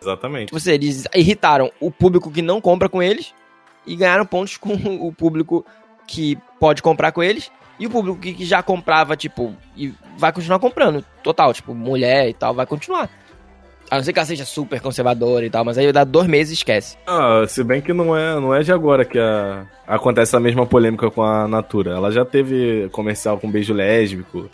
Exatamente. 0.00 0.52
Tipo, 0.52 0.70
eles 0.70 1.04
irritaram 1.14 1.72
o 1.80 1.90
público 1.90 2.30
que 2.30 2.42
não 2.42 2.60
compra 2.60 2.88
com 2.88 3.02
eles 3.02 3.34
e 3.86 3.96
ganharam 3.96 4.26
pontos 4.26 4.56
com 4.56 4.74
o 5.06 5.12
público 5.12 5.64
que 6.06 6.38
pode 6.58 6.82
comprar 6.82 7.12
com 7.12 7.22
eles 7.22 7.50
e 7.78 7.86
o 7.86 7.90
público 7.90 8.18
que 8.18 8.44
já 8.44 8.62
comprava, 8.62 9.16
tipo, 9.16 9.54
e 9.76 9.94
vai 10.16 10.32
continuar 10.32 10.58
comprando, 10.58 11.04
total, 11.22 11.52
tipo, 11.52 11.72
mulher 11.74 12.28
e 12.28 12.34
tal, 12.34 12.52
vai 12.52 12.66
continuar. 12.66 13.08
A 13.90 13.96
não 13.96 14.02
ser 14.02 14.12
que 14.12 14.18
ela 14.18 14.26
seja 14.26 14.44
super 14.44 14.80
conservadora 14.80 15.46
e 15.46 15.50
tal, 15.50 15.64
mas 15.64 15.78
aí 15.78 15.90
dá 15.92 16.04
dois 16.04 16.26
meses 16.26 16.50
e 16.50 16.54
esquece. 16.54 16.96
Ah, 17.06 17.44
se 17.48 17.64
bem 17.64 17.80
que 17.80 17.92
não 17.92 18.14
é, 18.14 18.34
não 18.34 18.54
é 18.54 18.62
de 18.62 18.70
agora 18.70 19.04
que 19.04 19.18
a, 19.18 19.64
acontece 19.86 20.36
a 20.36 20.40
mesma 20.40 20.66
polêmica 20.66 21.10
com 21.10 21.22
a 21.22 21.48
Natura. 21.48 21.92
Ela 21.92 22.10
já 22.10 22.24
teve 22.24 22.88
comercial 22.90 23.38
com 23.38 23.50
beijo 23.50 23.72
lésbico, 23.72 24.50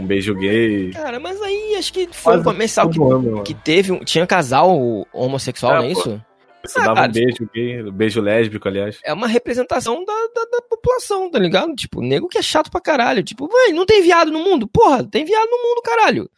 com 0.00 0.06
beijo 0.06 0.34
gay. 0.34 0.90
Cara, 0.92 1.20
mas 1.20 1.40
aí 1.42 1.76
acho 1.76 1.92
que 1.92 2.08
foi 2.10 2.38
um 2.38 2.42
comercial 2.42 2.88
que, 2.88 2.98
que 3.44 3.54
teve. 3.54 3.98
Tinha 4.04 4.26
casal 4.26 5.06
homossexual, 5.12 5.74
é, 5.74 5.76
não 5.76 5.84
é 5.84 5.92
isso? 5.92 6.22
Você 6.64 6.78
ah, 6.78 6.82
dava 6.82 6.94
cara, 6.94 7.08
um 7.08 7.12
beijo 7.12 7.50
gay, 7.54 7.90
beijo 7.90 8.20
lésbico, 8.20 8.68
aliás. 8.68 8.98
É 9.04 9.12
uma 9.12 9.26
representação 9.26 10.04
da, 10.04 10.12
da, 10.34 10.44
da, 10.50 10.62
população, 10.62 11.30
tá 11.30 11.38
ligado? 11.38 11.74
Tipo, 11.74 12.02
nego 12.02 12.28
que 12.28 12.38
é 12.38 12.42
chato 12.42 12.70
pra 12.70 12.80
caralho. 12.80 13.22
Tipo, 13.22 13.48
vai, 13.48 13.72
não 13.72 13.86
tem 13.86 14.02
viado 14.02 14.30
no 14.30 14.40
mundo? 14.40 14.66
Porra, 14.66 15.04
tem 15.04 15.24
viado 15.24 15.48
no 15.48 15.56
mundo, 15.56 15.82
caralho. 15.82 16.30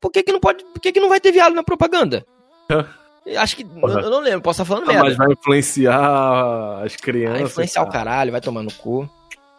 Por 0.00 0.10
que, 0.10 0.22
que 0.22 0.32
não 0.32 0.40
pode. 0.40 0.64
Por 0.64 0.80
que, 0.80 0.92
que 0.92 1.00
não 1.00 1.08
vai 1.08 1.20
ter 1.20 1.32
viado 1.32 1.54
na 1.54 1.62
propaganda? 1.62 2.24
Acho 3.38 3.56
que. 3.56 3.62
Eu, 3.62 3.88
eu, 3.88 4.10
não 4.10 4.20
lembro, 4.20 4.40
posso 4.40 4.62
estar 4.62 4.72
falando 4.72 4.88
ah, 4.88 4.92
merda. 4.92 5.08
Mas 5.08 5.16
vai 5.16 5.32
influenciar 5.32 6.82
as 6.84 6.94
crianças. 6.94 7.38
Vai 7.38 7.42
influenciar 7.42 7.82
cara. 7.82 7.88
o 7.88 7.92
caralho, 7.92 8.32
vai 8.32 8.40
tomar 8.40 8.62
no 8.62 8.72
cu. 8.72 9.08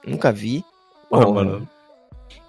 Nunca 0.05 0.31
vi. 0.31 0.63
Porra, 1.09 1.29
mano. 1.29 1.69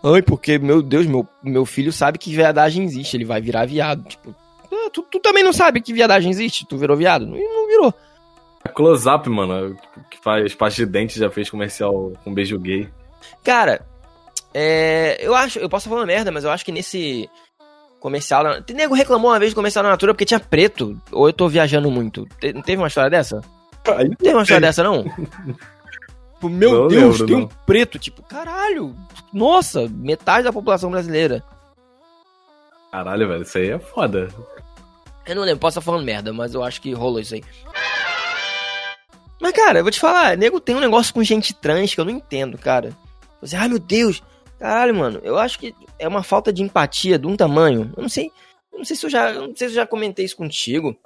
Ai, 0.02 0.22
porque, 0.22 0.58
meu 0.58 0.80
Deus, 0.80 1.06
meu, 1.06 1.26
meu 1.42 1.66
filho 1.66 1.92
sabe 1.92 2.18
que 2.18 2.34
viadagem 2.34 2.84
existe, 2.84 3.16
ele 3.16 3.24
vai 3.24 3.40
virar 3.40 3.66
viado. 3.66 4.04
Tipo, 4.04 4.34
ah, 4.72 4.90
tu, 4.92 5.02
tu, 5.02 5.18
também 5.18 5.42
não 5.42 5.52
sabe 5.52 5.80
que 5.80 5.92
viadagem 5.92 6.30
existe, 6.30 6.66
tu 6.66 6.76
virou 6.78 6.96
viado? 6.96 7.26
Não, 7.26 7.36
não 7.36 7.66
virou. 7.66 7.94
Close 8.74 9.08
Up, 9.08 9.28
mano, 9.28 9.76
que 10.10 10.18
faz 10.22 10.54
parte 10.54 10.76
de 10.76 10.86
dente, 10.86 11.18
já 11.18 11.30
fez 11.30 11.50
comercial 11.50 12.12
com 12.22 12.34
beijo 12.34 12.58
gay. 12.58 12.88
Cara, 13.42 13.84
é, 14.52 15.18
eu 15.20 15.34
acho, 15.34 15.58
eu 15.58 15.68
posso 15.68 15.88
falar 15.88 16.02
uma 16.02 16.06
merda, 16.06 16.30
mas 16.30 16.44
eu 16.44 16.50
acho 16.50 16.64
que 16.64 16.72
nesse 16.72 17.28
comercial. 17.98 18.62
Tem 18.62 18.76
nego 18.76 18.94
reclamou 18.94 19.30
uma 19.30 19.38
vez 19.38 19.52
do 19.52 19.56
comercial 19.56 19.82
da 19.82 19.90
Natura 19.90 20.14
porque 20.14 20.24
tinha 20.24 20.40
preto. 20.40 21.00
Ou 21.12 21.28
eu 21.28 21.32
tô 21.32 21.48
viajando 21.48 21.90
muito? 21.90 22.26
Te, 22.40 22.52
não 22.52 22.62
teve 22.62 22.80
uma 22.80 22.88
história 22.88 23.10
dessa? 23.10 23.40
Não 23.86 24.16
teve 24.16 24.34
uma 24.34 24.42
história 24.42 24.60
dessa, 24.60 24.82
não? 24.82 25.04
tipo, 26.38 26.48
meu 26.48 26.72
não 26.72 26.88
Deus, 26.88 27.20
lembro, 27.20 27.26
tem 27.26 27.36
não. 27.36 27.42
um 27.44 27.48
preto. 27.66 27.98
Tipo, 27.98 28.22
caralho, 28.22 28.94
nossa, 29.32 29.88
metade 29.88 30.44
da 30.44 30.52
população 30.52 30.90
brasileira. 30.90 31.42
Caralho, 32.92 33.28
velho, 33.28 33.42
isso 33.42 33.58
aí 33.58 33.70
é 33.70 33.78
foda. 33.78 34.28
Eu 35.26 35.34
não 35.34 35.42
lembro, 35.42 35.58
posso 35.58 35.78
estar 35.78 35.84
falando 35.84 36.04
merda, 36.06 36.32
mas 36.32 36.54
eu 36.54 36.62
acho 36.62 36.80
que 36.80 36.92
rolou 36.92 37.20
isso 37.20 37.34
aí. 37.34 37.44
Mas, 39.40 39.52
cara, 39.52 39.80
eu 39.80 39.82
vou 39.84 39.90
te 39.90 40.00
falar, 40.00 40.36
nego 40.36 40.60
tem 40.60 40.74
um 40.74 40.80
negócio 40.80 41.12
com 41.12 41.22
gente 41.22 41.52
trans 41.52 41.94
que 41.94 42.00
eu 42.00 42.04
não 42.04 42.12
entendo, 42.12 42.56
cara. 42.56 42.96
Você, 43.40 43.54
ai 43.54 43.68
meu 43.68 43.78
Deus, 43.78 44.22
caralho, 44.58 44.94
mano, 44.94 45.20
eu 45.22 45.38
acho 45.38 45.58
que 45.58 45.74
é 45.98 46.08
uma 46.08 46.22
falta 46.22 46.52
de 46.52 46.62
empatia 46.62 47.18
de 47.18 47.26
um 47.26 47.36
tamanho. 47.36 47.92
Eu 47.96 48.02
não 48.02 48.08
sei, 48.08 48.32
eu 48.72 48.78
não 48.78 48.84
sei 48.84 48.96
se 48.96 49.06
eu 49.06 49.10
já, 49.10 49.32
não 49.34 49.54
sei 49.54 49.68
se 49.68 49.74
eu 49.74 49.82
já 49.82 49.86
comentei 49.86 50.24
isso 50.24 50.36
contigo. 50.36 50.96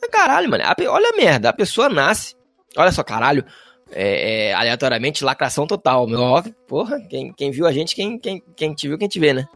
Mas 0.00 0.10
caralho, 0.10 0.48
mano, 0.48 0.64
a, 0.64 0.74
olha 0.90 1.10
a 1.10 1.16
merda, 1.16 1.48
a 1.50 1.52
pessoa 1.52 1.88
nasce, 1.88 2.34
olha 2.76 2.92
só, 2.92 3.02
caralho, 3.02 3.44
é, 3.92 4.48
é, 4.48 4.54
aleatoriamente 4.54 5.24
lacração 5.24 5.66
total. 5.66 6.06
Meu, 6.06 6.20
ó, 6.20 6.42
porra, 6.66 7.00
quem, 7.08 7.32
quem 7.32 7.50
viu 7.50 7.66
a 7.66 7.72
gente, 7.72 7.94
quem, 7.94 8.18
quem, 8.18 8.42
quem 8.56 8.74
te 8.74 8.88
viu, 8.88 8.98
quem 8.98 9.08
te 9.08 9.18
vê, 9.18 9.32
né? 9.32 9.46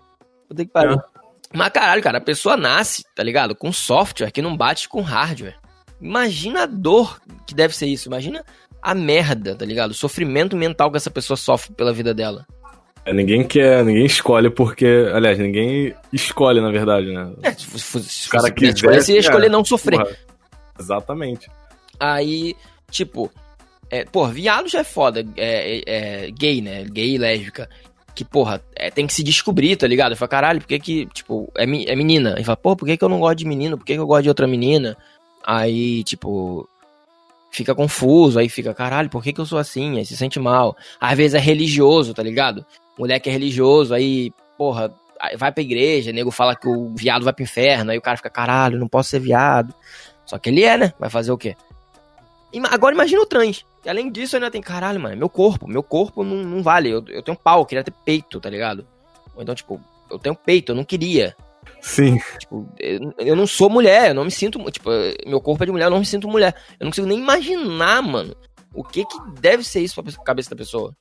Vou 0.49 0.57
ter 0.57 0.65
que 0.65 0.73
parar. 0.73 0.95
É. 0.95 1.23
Mas 1.55 1.69
caralho, 1.71 2.03
cara, 2.03 2.19
a 2.19 2.23
pessoa 2.23 2.57
nasce, 2.57 3.05
tá 3.15 3.23
ligado? 3.23 3.55
Com 3.55 3.73
software 3.73 4.31
que 4.31 4.43
não 4.43 4.57
bate 4.57 4.89
com 4.89 5.01
hardware. 5.01 5.59
Imagina 6.01 6.62
a 6.62 6.67
dor 6.67 7.21
que 7.47 7.55
deve 7.55 7.77
ser 7.77 7.87
isso. 7.87 8.09
Imagina 8.09 8.45
a 8.81 8.95
merda, 8.95 9.55
tá 9.55 9.65
ligado? 9.65 9.91
O 9.91 9.95
sofrimento 9.95 10.57
mental 10.57 10.91
que 10.91 10.97
essa 10.97 11.11
pessoa 11.11 11.37
sofre 11.37 11.75
pela 11.75 11.93
vida 11.93 12.12
dela. 12.12 12.47
É, 13.05 13.12
ninguém 13.12 13.45
quer, 13.45 13.85
ninguém 13.85 14.07
escolhe 14.07 14.49
porque. 14.49 15.11
Aliás, 15.12 15.39
ninguém 15.39 15.95
escolhe, 16.12 16.61
na 16.61 16.71
verdade, 16.71 17.12
né? 17.12 17.33
É, 17.43 17.53
se, 17.53 17.79
se, 17.79 18.03
se 18.03 18.29
o 18.29 18.31
cara 18.31 18.51
quiser, 18.51 18.75
escolher, 18.75 19.03
você 19.03 19.12
ia 19.12 19.19
escolher 19.19 19.47
é, 19.47 19.51
não 19.51 19.65
sofrer. 19.65 19.99
Porra, 19.99 20.17
exatamente. 20.79 21.51
Aí, 21.99 22.57
tipo, 22.91 23.31
é, 23.93 24.07
pô, 24.07 24.27
viado 24.27 24.69
já 24.69 24.81
é 24.81 24.85
foda. 24.85 25.25
É, 25.37 25.77
é, 25.77 25.83
é, 25.87 26.31
gay, 26.31 26.63
né? 26.63 26.85
Gay 26.85 27.15
e 27.15 27.19
lésbica 27.19 27.69
que, 28.15 28.25
porra, 28.25 28.63
é, 28.75 28.91
tem 28.91 29.07
que 29.07 29.13
se 29.13 29.23
descobrir, 29.23 29.77
tá 29.77 29.87
ligado? 29.87 30.13
Eu 30.13 30.17
falo, 30.17 30.31
caralho, 30.31 30.61
por 30.61 30.67
que 30.67 30.79
que, 30.79 31.07
tipo, 31.07 31.53
é, 31.55 31.65
é 31.65 31.97
menina? 31.97 32.37
E 32.39 32.45
fala, 32.45 32.57
porra, 32.57 32.77
por 32.77 32.87
que 32.87 32.97
que 32.97 33.05
eu 33.05 33.09
não 33.09 33.21
gosto 33.21 33.37
de 33.37 33.47
menino? 33.47 33.77
Por 33.77 33.85
que 33.85 33.93
que 33.93 33.99
eu 34.01 34.07
gosto 34.07 34.23
de 34.23 34.31
outra 34.31 34.47
menina? 34.47 34.97
Aí, 35.45 36.03
tipo, 36.05 36.67
fica 37.51 37.75
confuso, 37.75 38.39
aí 38.39 38.49
fica, 38.49 38.73
caralho, 38.73 39.11
por 39.11 39.23
que 39.23 39.31
que 39.31 39.41
eu 39.41 39.47
sou 39.47 39.59
assim? 39.59 39.99
Aí 39.99 40.07
se 40.07 40.17
sente 40.17 40.41
mal. 40.41 40.75
Às 40.99 41.15
vezes 41.15 41.35
é 41.35 41.39
religioso, 41.39 42.15
tá 42.15 42.23
ligado? 42.23 42.65
Moleque 42.99 43.29
é 43.29 43.33
religioso, 43.33 43.93
aí, 43.93 44.33
porra, 44.57 44.91
vai 45.37 45.53
pra 45.53 45.63
igreja, 45.63 46.13
nego 46.13 46.31
fala 46.31 46.57
que 46.57 46.67
o 46.67 46.95
viado 46.95 47.25
vai 47.25 47.33
pro 47.35 47.43
inferno, 47.43 47.91
aí 47.91 47.99
o 47.99 48.03
cara 48.03 48.17
fica, 48.17 48.31
caralho, 48.31 48.79
não 48.79 48.89
posso 48.89 49.11
ser 49.11 49.21
viado. 49.21 49.75
Só 50.25 50.39
que 50.39 50.49
ele 50.49 50.63
é, 50.63 50.79
né? 50.79 50.95
Vai 50.99 51.11
fazer 51.11 51.31
o 51.31 51.37
quê? 51.37 51.55
Agora 52.71 52.95
imagina 52.95 53.21
o 53.21 53.27
trans. 53.27 53.65
E 53.85 53.89
além 53.89 54.11
disso, 54.11 54.37
ainda 54.37 54.51
tem, 54.51 54.61
caralho, 54.61 55.01
mano, 55.01 55.17
meu 55.17 55.29
corpo. 55.29 55.67
Meu 55.67 55.83
corpo 55.83 56.23
não, 56.23 56.37
não 56.37 56.62
vale. 56.62 56.91
Eu, 56.91 57.05
eu 57.09 57.23
tenho 57.23 57.37
pau, 57.37 57.61
eu 57.61 57.67
queria 57.67 57.85
ter 57.85 57.95
peito, 58.05 58.41
tá 58.41 58.49
ligado? 58.49 58.87
Ou 59.35 59.43
então, 59.43 59.55
tipo, 59.55 59.81
eu 60.11 60.19
tenho 60.19 60.35
peito, 60.35 60.73
eu 60.73 60.77
não 60.77 60.85
queria. 60.85 61.35
Sim. 61.81 62.19
Tipo, 62.39 62.69
eu, 62.79 63.12
eu 63.19 63.37
não 63.37 63.47
sou 63.47 63.69
mulher, 63.69 64.11
eu 64.11 64.15
não 64.15 64.25
me 64.25 64.31
sinto. 64.31 64.59
Tipo, 64.71 64.91
meu 65.27 65.41
corpo 65.41 65.65
é 65.65 65.67
de 65.67 65.73
mulher, 65.73 65.87
eu 65.87 65.91
não 65.91 65.99
me 65.99 66.07
sinto 66.07 66.29
mulher. 66.29 66.55
Eu 66.79 66.85
não 66.85 66.91
consigo 66.91 67.07
nem 67.07 67.19
imaginar, 67.19 68.03
mano, 68.03 68.37
o 68.75 68.85
que 68.85 69.05
que 69.05 69.19
deve 69.41 69.65
ser 69.65 69.81
isso 69.81 70.01
pra 70.01 70.12
cabeça 70.25 70.51
da 70.51 70.57
pessoa. 70.57 70.95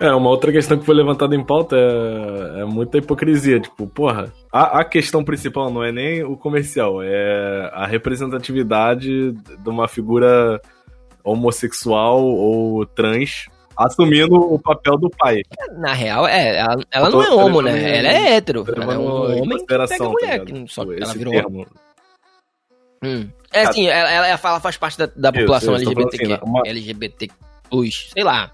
É, 0.00 0.12
uma 0.12 0.30
outra 0.30 0.52
questão 0.52 0.78
que 0.78 0.86
foi 0.86 0.94
levantada 0.94 1.34
em 1.34 1.44
pauta 1.44 1.76
é, 1.76 2.60
é 2.60 2.64
muita 2.64 2.98
hipocrisia. 2.98 3.58
Tipo, 3.58 3.86
porra, 3.86 4.32
a, 4.52 4.80
a, 4.80 4.84
questão 4.84 5.24
principal 5.24 5.72
não 5.72 5.82
é 5.82 5.90
nem 5.90 6.22
o 6.22 6.36
comercial, 6.36 7.02
é 7.02 7.70
a 7.72 7.84
representatividade 7.84 9.32
de 9.32 9.68
uma 9.68 9.88
figura 9.88 10.60
homossexual 11.30 12.24
ou 12.24 12.84
trans 12.86 13.46
assumindo 13.78 14.34
o 14.34 14.58
papel 14.58 14.98
do 14.98 15.08
pai. 15.08 15.42
Na 15.76 15.92
real, 15.92 16.26
é, 16.26 16.56
ela, 16.56 16.84
ela 16.90 17.10
não 17.10 17.22
é 17.22 17.30
homo, 17.30 17.62
né? 17.62 17.98
Ela 17.98 18.08
é 18.08 18.32
hétero. 18.34 18.64
Ela 18.66 18.94
é 18.94 18.98
um 18.98 19.42
homem 19.42 19.58
que 19.58 19.66
pega 19.66 19.86
mulher, 20.08 20.44
tá 20.44 20.54
só 20.66 20.84
que 20.84 21.00
ela 21.00 21.14
virou 21.14 21.32
termo. 21.32 21.66
Hum. 23.04 23.28
É 23.52 23.62
assim, 23.62 23.86
ela, 23.86 24.26
ela, 24.26 24.36
faz 24.36 24.76
parte 24.76 24.98
da, 24.98 25.06
da 25.06 25.32
população 25.32 25.76
Isso, 25.76 25.88
LGBT, 25.88 26.32
assim, 26.32 26.42
uma... 26.42 26.62
LGBT 26.66 27.30
plus, 27.70 28.10
sei 28.12 28.24
lá. 28.24 28.50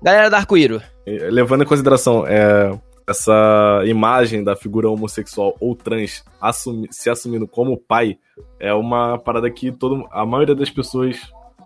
Galera 0.00 0.30
da 0.30 0.38
arco-íro. 0.38 0.80
Levando 1.06 1.62
em 1.64 1.66
consideração 1.66 2.24
é, 2.26 2.72
essa 3.10 3.82
imagem 3.86 4.44
da 4.44 4.54
figura 4.54 4.88
homossexual 4.88 5.56
ou 5.60 5.74
trans 5.74 6.24
assumi, 6.40 6.88
se 6.90 7.10
assumindo 7.10 7.46
como 7.46 7.76
pai, 7.76 8.18
é 8.58 8.72
uma 8.72 9.18
parada 9.18 9.50
que 9.50 9.72
todo, 9.72 10.06
a 10.12 10.24
maioria 10.24 10.54
das 10.54 10.70
pessoas, 10.70 11.16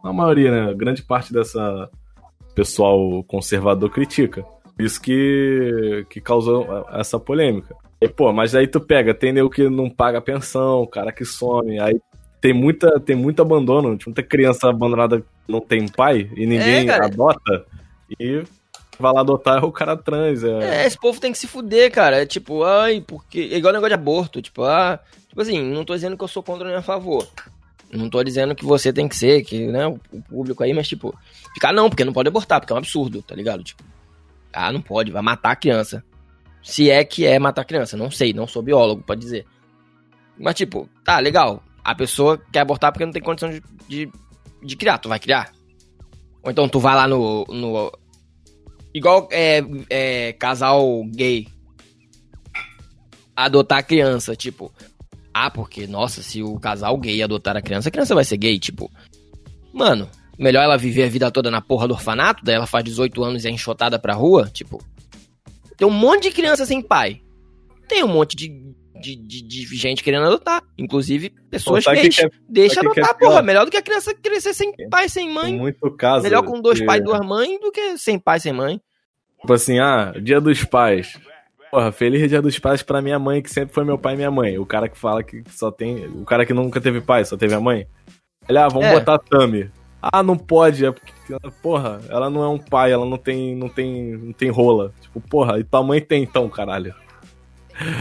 a 0.03 0.13
maioria, 0.13 0.51
né, 0.51 0.75
grande 0.75 1.03
parte 1.03 1.33
dessa 1.33 1.91
pessoal 2.55 3.23
conservador 3.25 3.91
critica. 3.91 4.45
Isso 4.79 5.01
que, 5.01 6.07
que 6.09 6.21
causou 6.21 6.67
essa 6.93 7.19
polêmica. 7.19 7.77
E, 8.01 8.09
pô, 8.09 8.33
mas 8.33 8.55
aí 8.55 8.67
tu 8.67 8.81
pega, 8.81 9.15
tem 9.15 9.33
nego 9.33 9.51
que 9.51 9.69
não 9.69 9.89
paga 9.89 10.21
pensão, 10.21 10.87
cara 10.87 11.13
que 11.13 11.25
some, 11.25 11.79
aí 11.79 12.01
tem 12.41 12.53
muita, 12.53 12.99
tem 13.01 13.15
muito 13.15 13.41
abandono, 13.41 13.97
muita 14.05 14.23
criança 14.23 14.69
abandonada 14.69 15.23
não 15.47 15.61
tem 15.61 15.87
pai 15.89 16.31
e 16.37 16.47
ninguém 16.47 16.89
é, 16.89 16.95
adota. 16.95 17.65
E 18.19 18.43
vai 18.99 19.13
lá 19.13 19.21
adotar 19.21 19.63
é 19.63 19.67
o 19.67 19.73
cara 19.73 19.97
trans. 19.97 20.43
É... 20.45 20.83
é, 20.83 20.87
esse 20.87 20.99
povo 20.99 21.21
tem 21.21 21.33
que 21.33 21.39
se 21.39 21.47
fuder, 21.47 21.91
cara. 21.91 22.23
É 22.23 22.27
tipo, 22.27 22.65
ai, 22.65 23.03
porque. 23.07 23.51
É 23.53 23.57
igual 23.57 23.73
negócio 23.73 23.91
de 23.91 24.01
aborto. 24.01 24.43
Tipo, 24.43 24.65
ah. 24.65 24.99
Tipo 25.29 25.41
assim, 25.41 25.63
não 25.63 25.85
tô 25.85 25.95
dizendo 25.95 26.17
que 26.17 26.23
eu 26.23 26.29
sou 26.29 26.43
contra 26.43 26.69
nem 26.69 26.77
a 26.77 26.83
favor. 26.83 27.27
Não 27.93 28.09
tô 28.11 28.23
dizendo 28.23 28.55
que 28.55 28.65
você 28.65 28.93
tem 28.93 29.09
que 29.09 29.17
ser, 29.17 29.45
que, 29.45 29.67
né, 29.67 29.87
o 29.87 29.99
público 30.29 30.63
aí, 30.63 30.73
mas 30.73 30.89
tipo, 30.89 31.17
ficar 31.53 31.73
não, 31.73 31.89
porque 31.89 32.05
não 32.05 32.13
pode 32.13 32.29
abortar, 32.29 32.61
porque 32.61 32.73
é 32.73 32.75
um 32.75 32.79
absurdo, 32.79 33.23
tá 33.23 33.35
ligado? 33.35 33.63
Tipo, 33.63 33.85
ah, 34.53 34.73
não 34.73 34.81
pode, 34.81 35.13
vai 35.13 35.23
matar 35.23 35.53
a 35.53 35.57
criança. 35.57 36.05
Se 36.63 36.91
é 36.91 37.05
que 37.05 37.27
é 37.27 37.39
matar 37.39 37.63
a 37.63 37.65
criança, 37.65 37.97
não 37.97 38.11
sei, 38.11 38.33
não 38.33 38.47
sou 38.47 38.63
biólogo 38.63 39.03
pra 39.03 39.15
dizer. 39.15 39.47
Mas 40.39 40.55
tipo, 40.55 40.89
tá, 41.05 41.19
legal. 41.19 41.63
A 41.85 41.95
pessoa 41.95 42.41
quer 42.53 42.61
abortar 42.61 42.91
porque 42.91 43.05
não 43.05 43.13
tem 43.13 43.23
condição 43.23 43.51
de, 43.51 43.63
de, 43.89 44.11
de 44.63 44.77
criar, 44.77 44.99
tu 44.99 45.09
vai 45.09 45.21
criar. 45.21 45.53
Ou 46.43 46.51
então 46.51 46.69
tu 46.69 46.81
vai 46.81 46.95
lá 46.95 47.07
no, 47.07 47.45
no 47.49 47.93
Igual 48.95 49.29
é, 49.33 49.61
é, 49.91 50.33
casal 50.35 51.05
gay. 51.09 51.49
Adotar 53.35 53.85
criança, 53.85 54.37
tipo. 54.37 54.73
Ah, 55.33 55.51
porque, 55.51 55.87
nossa, 55.89 56.23
se 56.23 56.41
o 56.43 56.61
casal 56.61 56.97
gay 56.97 57.21
adotar 57.21 57.57
a 57.57 57.63
criança, 57.63 57.89
a 57.89 57.93
criança 57.93 58.15
vai 58.15 58.25
ser 58.25 58.37
gay, 58.37 58.57
tipo. 58.57 58.89
Mano, 59.73 60.09
melhor 60.39 60.63
ela 60.63 60.79
viver 60.79 61.03
a 61.03 61.09
vida 61.09 61.31
toda 61.33 61.51
na 61.51 61.61
porra 61.61 61.89
do 61.89 61.95
orfanato, 61.95 62.45
daí 62.45 62.55
ela 62.55 62.67
faz 62.67 62.85
18 62.85 63.25
anos 63.25 63.45
e 63.45 63.49
é 63.49 63.51
enxotada 63.51 63.99
pra 63.99 64.15
rua, 64.15 64.49
tipo. 64.53 64.81
Tem 65.77 65.89
um 65.89 65.91
monte 65.91 66.25
de 66.25 66.31
criança 66.31 66.65
sem 66.65 66.81
pai. 66.81 67.21
Tem 67.89 68.05
um 68.05 68.09
monte 68.09 68.37
de 68.37 68.75
de, 69.05 69.43
de, 69.43 69.43
de 69.43 69.77
gente 69.77 70.03
querendo 70.03 70.27
adotar. 70.27 70.63
Inclusive, 70.79 71.31
pessoas 71.51 71.85
Pô, 71.85 71.93
que 71.93 72.09
que 72.09 72.25
é- 72.25 72.31
Deixa 72.49 72.81
que 72.81 72.87
é 72.87 72.91
adotar, 72.91 73.17
pior? 73.19 73.29
porra. 73.31 73.43
Melhor 73.43 73.65
do 73.65 73.71
que 73.71 73.77
a 73.77 73.83
criança 73.83 74.15
crescer 74.15 74.55
sem 74.55 74.73
pai, 74.89 75.09
sem 75.09 75.27
Tem 75.27 75.35
mãe. 75.35 75.55
muito 75.57 75.91
caso. 75.93 76.23
Melhor 76.23 76.43
com 76.43 76.61
dois 76.61 76.79
que- 76.81 76.87
pais 76.87 77.01
e 77.01 77.05
duas 77.05 77.21
mães 77.27 77.61
do 77.61 77.71
que 77.71 77.99
sem 77.99 78.19
pai, 78.19 78.41
sem 78.41 78.53
mãe. 78.53 78.81
Tipo 79.41 79.53
assim, 79.53 79.79
ah, 79.79 80.15
dia 80.23 80.41
dos 80.41 80.65
pais. 80.65 81.19
Porra, 81.71 81.91
feliz 81.93 82.29
dia 82.29 82.41
dos 82.41 82.59
pais 82.59 82.83
pra 82.83 83.03
minha 83.03 83.19
mãe, 83.19 83.43
que 83.43 83.51
sempre 83.51 83.75
foi 83.75 83.85
meu 83.85 83.99
pai 83.99 84.15
e 84.15 84.17
minha 84.17 84.31
mãe. 84.31 84.59
O 84.59 84.65
cara 84.65 84.89
que 84.89 84.97
fala 84.97 85.23
que 85.23 85.43
só 85.51 85.71
tem. 85.71 86.07
O 86.07 86.25
cara 86.25 86.47
que 86.47 86.55
nunca 86.55 86.81
teve 86.81 87.01
pai, 87.01 87.25
só 87.25 87.37
teve 87.37 87.53
a 87.55 87.61
mãe. 87.61 87.87
Ele, 88.49 88.59
ah, 88.59 88.69
vamos 88.69 88.87
É. 88.87 88.93
botar 88.95 89.15
a 89.15 89.19
Tami. 89.19 89.71
Ah, 90.01 90.23
não 90.23 90.37
pode, 90.37 90.85
é 90.85 90.93
porque. 90.93 91.13
Porra, 91.63 91.99
ela 92.11 92.29
não 92.31 92.43
é 92.45 92.49
um 92.49 92.59
pai, 92.59 92.93
ela 92.93 93.05
não 93.07 93.17
tem. 93.17 93.57
não 93.57 93.69
tem. 93.71 94.13
não 94.17 94.33
tem 94.33 94.51
rola. 94.51 94.93
Tipo, 95.01 95.21
porra, 95.21 95.59
e 95.59 95.65
tua 95.65 95.83
mãe 95.83 96.01
tem 96.01 96.23
então, 96.23 96.49
caralho. 96.49 96.95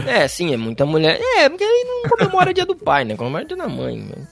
É, 0.06 0.26
sim, 0.28 0.52
é 0.52 0.56
muita 0.56 0.86
mulher. 0.86 1.18
É, 1.20 1.48
porque 1.48 1.64
aí 1.64 1.84
não 1.86 2.08
comemora 2.08 2.54
dia 2.54 2.64
do 2.64 2.76
pai, 2.76 3.04
né? 3.04 3.16
Comemora 3.16 3.44
dia 3.44 3.56
da 3.56 3.68
mãe. 3.68 3.98
né? 3.98 4.26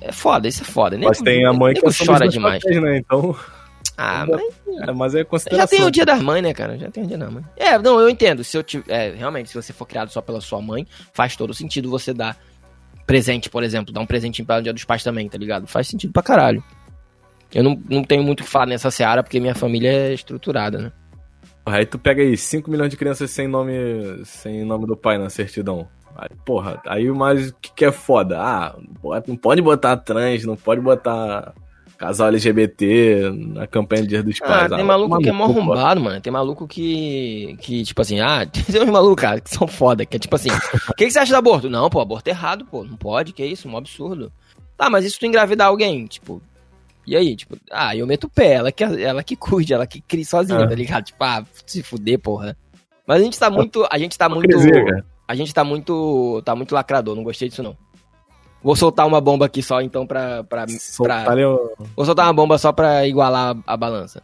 É 0.00 0.12
foda, 0.12 0.48
isso 0.48 0.62
é 0.62 0.64
foda. 0.64 0.98
Mas 0.98 1.20
tem 1.20 1.44
a 1.44 1.52
mãe 1.52 1.74
que 1.74 1.86
assume 1.86 2.06
chora 2.08 2.28
demais. 2.28 2.62
papéis, 2.62 2.82
né? 2.82 2.98
Então. 2.98 3.36
Ah, 3.96 4.26
mas 4.26 4.40
É, 4.84 4.92
mas 4.92 5.14
é 5.14 5.56
já 5.56 5.66
tem 5.66 5.82
o 5.82 5.90
dia 5.90 6.04
das 6.04 6.20
mães, 6.20 6.42
né, 6.42 6.52
cara? 6.52 6.78
Já 6.78 6.90
tem 6.90 7.04
o 7.04 7.06
dia 7.06 7.18
da 7.18 7.30
mãe. 7.30 7.44
É, 7.56 7.78
não, 7.78 8.00
eu 8.00 8.08
entendo. 8.08 8.44
Se 8.44 8.56
eu 8.56 8.62
tiver, 8.62 8.92
é, 8.92 9.14
realmente, 9.14 9.48
se 9.48 9.54
você 9.54 9.72
for 9.72 9.86
criado 9.86 10.10
só 10.10 10.20
pela 10.20 10.40
sua 10.40 10.60
mãe, 10.60 10.86
faz 11.12 11.36
todo 11.36 11.52
sentido 11.54 11.90
você 11.90 12.12
dar 12.12 12.36
presente, 13.06 13.48
por 13.48 13.62
exemplo, 13.62 13.92
dar 13.92 14.00
um 14.00 14.06
presentinho 14.06 14.46
para 14.46 14.60
o 14.60 14.62
dia 14.62 14.72
dos 14.72 14.84
pais 14.84 15.02
também, 15.02 15.28
tá 15.28 15.38
ligado? 15.38 15.66
Faz 15.66 15.86
sentido 15.88 16.12
pra 16.12 16.22
caralho. 16.22 16.62
Eu 17.54 17.62
não, 17.62 17.80
não 17.88 18.02
tenho 18.04 18.22
muito 18.22 18.40
o 18.40 18.44
que 18.44 18.50
falar 18.50 18.66
nessa 18.66 18.90
seara, 18.90 19.22
porque 19.22 19.38
minha 19.38 19.54
família 19.54 19.90
é 19.90 20.12
estruturada, 20.12 20.78
né? 20.78 20.92
Aí 21.66 21.84
tu 21.84 21.98
pega 21.98 22.22
aí 22.22 22.36
5 22.36 22.70
milhões 22.70 22.90
de 22.90 22.96
crianças 22.96 23.30
sem 23.30 23.48
nome, 23.48 23.72
sem 24.24 24.64
nome 24.64 24.86
do 24.86 24.96
pai 24.96 25.18
na 25.18 25.28
certidão. 25.28 25.88
Aí, 26.16 26.28
porra, 26.44 26.80
aí 26.86 27.10
mais 27.10 27.50
o 27.50 27.54
que, 27.60 27.72
que 27.74 27.84
é 27.84 27.92
foda? 27.92 28.40
Ah, 28.40 28.76
não 29.26 29.36
pode 29.36 29.60
botar 29.60 29.96
trans, 29.96 30.44
não 30.44 30.56
pode 30.56 30.80
botar 30.80 31.52
casal 31.98 32.28
LGBT 32.28 33.30
na 33.34 33.66
campanha 33.66 34.02
de 34.02 34.08
Dia 34.08 34.22
dos 34.22 34.40
Ah, 34.42 34.46
Pais. 34.46 34.70
tem 34.70 34.84
maluco 34.84 35.18
que 35.18 35.28
é 35.28 35.32
mó 35.32 35.48
maluco, 35.48 35.60
arrombado, 35.60 36.00
mano. 36.00 36.20
Tem 36.20 36.32
maluco 36.32 36.68
que, 36.68 37.56
que 37.60 37.82
tipo 37.82 38.00
assim, 38.00 38.20
ah, 38.20 38.46
tem 38.46 38.82
uns 38.82 38.88
malucos, 38.90 39.20
cara, 39.22 39.40
que 39.40 39.50
são 39.50 39.66
foda, 39.66 40.06
que 40.06 40.16
é 40.16 40.18
tipo 40.20 40.36
assim, 40.36 40.50
o 40.50 40.94
que, 40.94 41.04
que 41.06 41.10
você 41.10 41.18
acha 41.18 41.32
do 41.32 41.38
aborto? 41.38 41.68
Não, 41.68 41.90
pô, 41.90 42.00
aborto 42.00 42.28
é 42.28 42.30
errado, 42.30 42.64
pô, 42.64 42.84
não 42.84 42.96
pode, 42.96 43.32
que 43.32 43.44
isso, 43.44 43.68
um 43.68 43.76
absurdo. 43.76 44.32
Tá, 44.76 44.88
mas 44.88 45.10
se 45.10 45.18
tu 45.18 45.26
engravidar 45.26 45.68
alguém, 45.68 46.06
tipo, 46.06 46.40
e 47.06 47.16
aí, 47.16 47.36
tipo, 47.36 47.56
ah, 47.70 47.94
eu 47.96 48.06
meto 48.06 48.24
o 48.24 48.30
pé, 48.30 48.54
ela 48.54 48.72
que, 48.72 48.82
ela 48.84 49.22
que 49.22 49.36
cuide, 49.36 49.72
ela 49.74 49.86
que 49.86 50.00
crie 50.00 50.24
sozinha, 50.24 50.60
Ah. 50.64 50.68
tá 50.68 50.74
ligado? 50.74 51.04
Tipo, 51.04 51.22
ah, 51.24 51.44
se 51.66 51.82
fuder, 51.82 52.18
porra. 52.18 52.56
Mas 53.06 53.20
a 53.20 53.24
gente 53.24 53.38
tá 53.38 53.48
muito, 53.50 53.86
a 53.90 53.98
gente 53.98 54.18
tá 54.18 54.28
muito, 54.28 54.56
a 55.28 55.34
gente 55.34 55.54
tá 55.54 55.62
muito, 55.64 56.42
tá 56.44 56.56
muito 56.56 56.74
lacrador, 56.74 57.14
não 57.14 57.22
gostei 57.24 57.48
disso 57.48 57.62
não. 57.62 57.76
Vou 58.62 58.74
soltar 58.74 59.06
uma 59.06 59.20
bomba 59.20 59.46
aqui 59.46 59.62
só, 59.62 59.80
então, 59.80 60.04
pra, 60.06 60.42
pra, 60.42 60.66
Soltar 60.68 61.24
pra 61.24 61.48
o- 61.48 61.72
vou 61.94 62.04
soltar 62.04 62.26
uma 62.26 62.32
bomba 62.32 62.58
só 62.58 62.72
pra 62.72 63.06
igualar 63.06 63.56
a- 63.66 63.74
a 63.74 63.76
balança. 63.76 64.22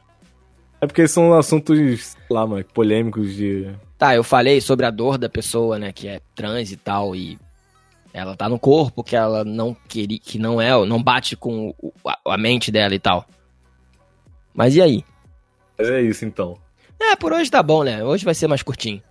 É 0.81 0.87
porque 0.87 1.07
são 1.07 1.33
assuntos, 1.35 1.77
sei 1.79 2.21
lá, 2.29 2.45
mano, 2.45 2.65
polêmicos 2.75 3.35
de. 3.37 3.71
Tá, 3.97 4.17
eu 4.17 4.25
falei 4.25 4.61
sobre 4.61 4.85
a 4.85 4.91
dor 4.91 5.17
da 5.17 5.29
pessoa, 5.29 5.79
né, 5.79 5.93
que 5.93 6.09
é 6.09 6.21
trans 6.35 6.73
e 6.73 6.77
tal, 6.77 7.15
e 7.15 7.39
ela 8.13 8.37
tá 8.37 8.49
no 8.49 8.59
corpo 8.59 9.03
que 9.03 9.17
ela 9.17 9.45
não 9.45 9.75
queria, 9.89 10.19
que 10.19 10.39
não 10.39 10.61
é, 10.61 10.71
não 10.87 11.03
bate 11.03 11.35
com 11.37 11.75
o- 11.79 11.93
a, 12.07 12.35
a 12.35 12.37
mente 12.39 12.71
dela 12.71 12.95
e 12.95 12.99
tal. 12.99 13.25
Mas 14.55 14.77
e 14.77 14.83
aí? 14.83 15.05
É 15.79 16.01
isso 16.03 16.25
então. 16.25 16.57
É, 17.01 17.17
por 17.17 17.33
hoje 17.33 17.51
tá 17.51 17.63
bom, 17.63 17.83
né? 17.83 18.05
Hoje 18.05 18.25
vai 18.25 18.35
ser 18.35 18.47
mais 18.47 18.63
curtinho. 18.63 19.03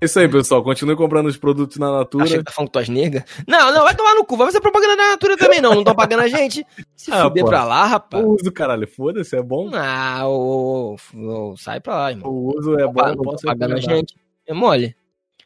É 0.00 0.06
isso 0.06 0.18
aí, 0.18 0.28
pessoal. 0.28 0.62
Continue 0.62 0.96
comprando 0.96 1.26
os 1.26 1.36
produtos 1.36 1.78
na 1.78 1.90
Natura. 1.90 2.24
Achei 2.24 2.38
que 2.38 2.44
tá 2.44 2.52
falando 2.52 2.70
que 2.70 2.84
tu 2.84 2.92
nega? 2.92 3.24
Não, 3.46 3.72
não, 3.72 3.82
vai 3.84 3.94
tomar 3.94 4.14
no 4.14 4.24
cu, 4.24 4.36
vai 4.36 4.46
fazer 4.48 4.60
propaganda 4.60 4.96
da 4.96 5.10
Natura 5.10 5.36
também 5.36 5.60
não, 5.60 5.70
não 5.72 5.78
estão 5.80 5.94
pagando 5.94 6.20
a 6.22 6.28
gente. 6.28 6.64
Se 6.96 7.10
Ah, 7.12 7.24
fuder 7.24 7.42
pô. 7.44 7.48
pra 7.50 7.64
lá, 7.64 7.86
rapaz. 7.86 8.22
O 8.24 8.34
uso, 8.34 8.52
caralho, 8.52 8.86
foda-se, 8.86 9.36
é 9.36 9.42
bom. 9.42 9.70
Ah, 9.74 10.26
ô, 10.26 10.96
ô, 11.14 11.50
ô, 11.52 11.56
sai 11.56 11.80
pra 11.80 11.96
lá, 11.96 12.10
irmão. 12.10 12.30
O 12.30 12.56
uso 12.58 12.78
é 12.78 12.86
bom, 12.86 13.02
Não 13.02 13.08
não 13.14 13.16
tá 13.16 13.22
posso 13.30 13.46
pagando 13.46 13.74
a 13.74 13.80
gente. 13.80 14.14
É 14.46 14.52
mole. 14.54 14.94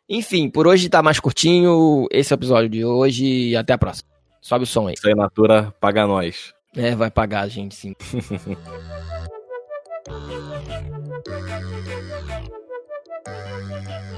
Enfim, 0.08 0.48
por 0.48 0.66
hoje 0.66 0.88
tá 0.88 1.02
mais 1.02 1.20
curtinho. 1.20 2.06
Esse 2.10 2.32
episódio 2.32 2.68
de 2.68 2.84
hoje 2.84 3.50
e 3.50 3.56
até 3.56 3.74
a 3.74 3.78
próxima. 3.78 4.08
Sobe 4.40 4.64
o 4.64 4.66
som 4.66 4.88
aí. 4.88 4.94
Isso 4.94 5.06
aí, 5.06 5.14
Natura, 5.14 5.74
paga 5.78 6.06
nós. 6.06 6.54
É, 6.74 6.94
vai 6.94 7.10
pagar 7.10 7.42
a 7.42 7.48
gente 7.48 7.74
sim. 7.74 7.94